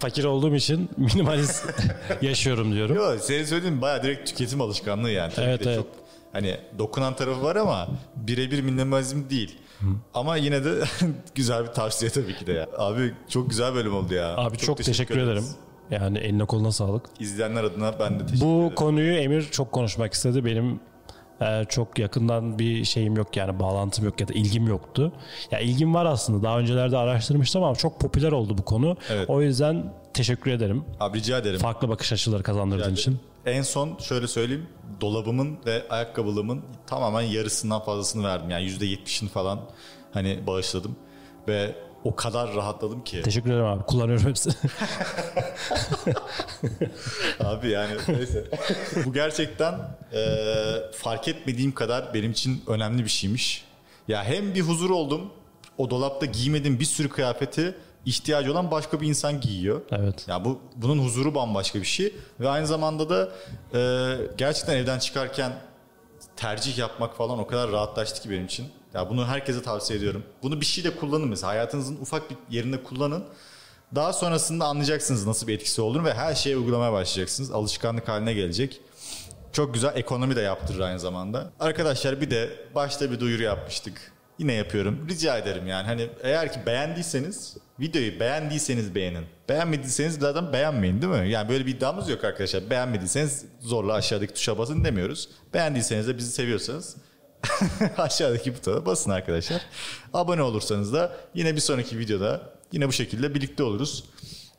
Fakir 0.00 0.24
olduğum 0.24 0.54
için 0.54 0.90
minimalist 0.96 1.66
yaşıyorum 2.22 2.72
diyorum. 2.72 2.96
Yo, 2.96 3.18
senin 3.18 3.44
söylediğin 3.44 3.82
bayağı 3.82 4.02
direkt 4.02 4.28
tüketim 4.28 4.60
alışkanlığı 4.60 5.10
yani. 5.10 5.32
Tabii 5.34 5.46
Evet, 5.46 5.66
evet. 5.66 5.76
Çok, 5.76 5.86
hani 6.32 6.56
dokunan 6.78 7.16
tarafı 7.16 7.42
var 7.42 7.56
ama 7.56 7.88
birebir 8.16 8.60
minimalizm 8.62 9.30
değil. 9.30 9.58
Ama 10.14 10.36
yine 10.36 10.64
de 10.64 10.74
güzel 11.34 11.62
bir 11.62 11.68
tavsiye 11.68 12.10
tabii 12.10 12.36
ki 12.36 12.46
de 12.46 12.52
ya. 12.52 12.66
Abi 12.78 13.14
çok 13.28 13.50
güzel 13.50 13.74
bölüm 13.74 13.94
oldu 13.94 14.14
ya. 14.14 14.36
Abi 14.36 14.56
çok, 14.58 14.76
teşekkür, 14.84 15.16
ederiz. 15.18 15.28
ederim. 15.28 15.44
Yani 15.90 16.18
eline 16.18 16.44
koluna 16.44 16.72
sağlık. 16.72 17.04
İzleyenler 17.20 17.64
adına 17.64 17.98
ben 18.00 18.20
de 18.20 18.26
teşekkür 18.26 18.46
Bu 18.46 18.58
ederim. 18.60 18.74
konuyu 18.74 19.12
Emir 19.12 19.42
çok 19.50 19.72
konuşmak 19.72 20.12
istedi. 20.14 20.44
Benim 20.44 20.80
e, 21.40 21.64
çok 21.68 21.98
yakından 21.98 22.58
bir 22.58 22.84
şeyim 22.84 23.16
yok 23.16 23.36
yani 23.36 23.58
bağlantım 23.58 24.04
yok 24.04 24.20
ya 24.20 24.28
da 24.28 24.32
ilgim 24.32 24.66
yoktu. 24.66 25.12
Ya 25.50 25.58
ilgim 25.58 25.94
var 25.94 26.06
aslında. 26.06 26.42
Daha 26.42 26.58
öncelerde 26.58 26.96
araştırmıştım 26.96 27.62
ama 27.62 27.76
çok 27.76 28.00
popüler 28.00 28.32
oldu 28.32 28.58
bu 28.58 28.64
konu. 28.64 28.96
Evet. 29.10 29.30
O 29.30 29.42
yüzden 29.42 29.92
teşekkür 30.14 30.50
ederim. 30.50 30.84
Abi 31.00 31.18
rica 31.18 31.38
ederim. 31.38 31.58
Farklı 31.58 31.88
bakış 31.88 32.12
açıları 32.12 32.42
kazandırdığın 32.42 32.94
için. 32.94 33.18
En 33.46 33.62
son 33.62 33.98
şöyle 33.98 34.28
söyleyeyim. 34.28 34.66
Dolabımın 35.00 35.58
ve 35.66 35.82
ayakkabılığımın 35.90 36.62
tamamen 36.86 37.22
yarısından 37.22 37.80
fazlasını 37.80 38.26
verdim. 38.26 38.50
Yani 38.50 38.64
%70'ini 38.66 39.28
falan 39.28 39.60
hani 40.12 40.46
bağışladım. 40.46 40.96
Ve 41.48 41.74
o 42.04 42.16
kadar 42.16 42.54
rahatladım 42.54 43.04
ki. 43.04 43.22
Teşekkür 43.22 43.50
ederim 43.50 43.64
abi. 43.64 43.84
Kullanıyorum 43.84 44.26
hepsini. 44.26 44.54
Abi 47.40 47.70
yani 47.70 47.94
neyse. 48.08 48.44
Bu 49.04 49.12
gerçekten 49.12 49.74
e, 50.12 50.22
fark 50.92 51.28
etmediğim 51.28 51.72
kadar 51.72 52.14
benim 52.14 52.30
için 52.30 52.62
önemli 52.66 53.04
bir 53.04 53.10
şeymiş. 53.10 53.64
Ya 54.08 54.24
hem 54.24 54.54
bir 54.54 54.60
huzur 54.60 54.90
oldum. 54.90 55.30
O 55.78 55.90
dolapta 55.90 56.26
giymediğim 56.26 56.80
bir 56.80 56.84
sürü 56.84 57.08
kıyafeti 57.08 57.74
ihtiyacı 58.06 58.52
olan 58.52 58.70
başka 58.70 59.00
bir 59.00 59.08
insan 59.08 59.40
giyiyor. 59.40 59.80
Evet. 59.90 60.28
Ya 60.28 60.44
bu 60.44 60.60
bunun 60.76 60.98
huzuru 61.04 61.34
bambaşka 61.34 61.80
bir 61.80 61.86
şey 61.86 62.14
ve 62.40 62.48
aynı 62.48 62.66
zamanda 62.66 63.08
da 63.10 63.28
e, 63.74 64.16
gerçekten 64.36 64.76
evden 64.76 64.98
çıkarken 64.98 65.52
tercih 66.36 66.78
yapmak 66.78 67.16
falan 67.16 67.38
o 67.38 67.46
kadar 67.46 67.72
rahatlaştı 67.72 68.22
ki 68.22 68.30
benim 68.30 68.44
için. 68.44 68.68
Ya 68.94 69.10
bunu 69.10 69.26
herkese 69.26 69.62
tavsiye 69.62 69.98
ediyorum. 69.98 70.24
Bunu 70.42 70.60
bir 70.60 70.66
şeyde 70.66 70.96
kullanın 70.96 71.28
mesela 71.28 71.52
hayatınızın 71.52 71.96
ufak 71.96 72.30
bir 72.30 72.36
yerinde 72.50 72.82
kullanın. 72.82 73.24
Daha 73.94 74.12
sonrasında 74.12 74.64
anlayacaksınız 74.64 75.26
nasıl 75.26 75.46
bir 75.46 75.54
etkisi 75.54 75.82
olduğunu 75.82 76.04
ve 76.04 76.14
her 76.14 76.34
şeye 76.34 76.56
uygulamaya 76.56 76.92
başlayacaksınız. 76.92 77.50
Alışkanlık 77.50 78.08
haline 78.08 78.32
gelecek. 78.32 78.80
Çok 79.52 79.74
güzel 79.74 79.96
ekonomi 79.96 80.36
de 80.36 80.40
yaptırır 80.40 80.80
aynı 80.80 81.00
zamanda. 81.00 81.50
Arkadaşlar 81.60 82.20
bir 82.20 82.30
de 82.30 82.50
başta 82.74 83.10
bir 83.10 83.20
duyuru 83.20 83.42
yapmıştık. 83.42 84.12
Yine 84.40 84.52
yapıyorum. 84.52 85.08
Rica 85.08 85.38
ederim 85.38 85.66
yani 85.66 85.86
hani 85.86 86.08
eğer 86.22 86.52
ki 86.52 86.60
beğendiyseniz 86.66 87.56
videoyu 87.80 88.20
beğendiyseniz 88.20 88.94
beğenin. 88.94 89.24
Beğenmediyseniz 89.48 90.14
zaten 90.14 90.52
beğenmeyin 90.52 91.02
değil 91.02 91.12
mi? 91.12 91.30
Yani 91.30 91.48
böyle 91.48 91.66
bir 91.66 91.74
iddiamız 91.74 92.08
yok 92.08 92.24
arkadaşlar. 92.24 92.70
Beğenmediyseniz 92.70 93.44
zorla 93.60 93.92
aşağıdaki 93.92 94.34
tuşa 94.34 94.58
basın 94.58 94.84
demiyoruz. 94.84 95.28
Beğendiyseniz 95.54 96.08
de 96.08 96.18
bizi 96.18 96.32
seviyorsanız 96.32 96.96
aşağıdaki 97.98 98.54
butona 98.54 98.86
basın 98.86 99.10
arkadaşlar. 99.10 99.62
Abone 100.14 100.42
olursanız 100.42 100.92
da 100.92 101.16
yine 101.34 101.54
bir 101.54 101.60
sonraki 101.60 101.98
videoda 101.98 102.42
yine 102.72 102.88
bu 102.88 102.92
şekilde 102.92 103.34
birlikte 103.34 103.62
oluruz. 103.62 104.04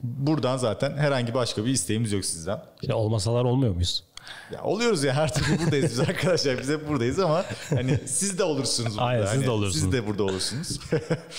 Buradan 0.04 0.58
zaten 0.58 0.98
herhangi 0.98 1.34
başka 1.34 1.66
bir 1.66 1.70
isteğimiz 1.72 2.12
yok 2.12 2.26
sizden. 2.26 2.60
Ya 2.82 2.96
olmasalar 2.96 3.44
olmuyor 3.44 3.74
muyuz? 3.74 4.04
Ya 4.54 4.64
oluyoruz 4.64 5.04
ya 5.04 5.14
her 5.14 5.34
türlü 5.34 5.60
buradayız 5.60 5.92
biz 5.92 6.00
arkadaşlar. 6.00 6.60
Biz 6.60 6.70
hep 6.70 6.88
buradayız 6.88 7.20
ama 7.20 7.46
hani 7.70 8.00
siz 8.06 8.38
de 8.38 8.44
olursunuz 8.44 8.92
burada. 8.92 9.04
Aynen, 9.06 9.26
siz 9.26 9.34
Hani 9.36 9.46
de 9.46 9.50
olursunuz. 9.50 9.84
Siz 9.84 9.92
de 9.92 10.08
burada 10.08 10.24
olursunuz. 10.24 10.80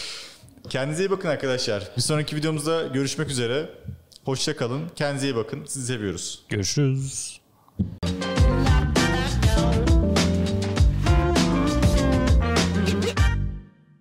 Kendinize 0.68 1.05
iyi 1.05 1.11
bakın 1.11 1.29
arkadaşlar. 1.29 1.88
Bir 1.97 2.03
sonraki 2.03 2.37
videomuzda 2.37 2.87
görüşmek 2.87 3.31
üzere. 3.31 3.68
Hoşça 4.25 4.57
kalın. 4.57 4.88
Kendinize 4.97 5.27
iyi 5.27 5.37
bakın. 5.37 5.64
Sizi 5.66 5.87
seviyoruz. 5.87 6.42
Görüşürüz. 6.49 7.42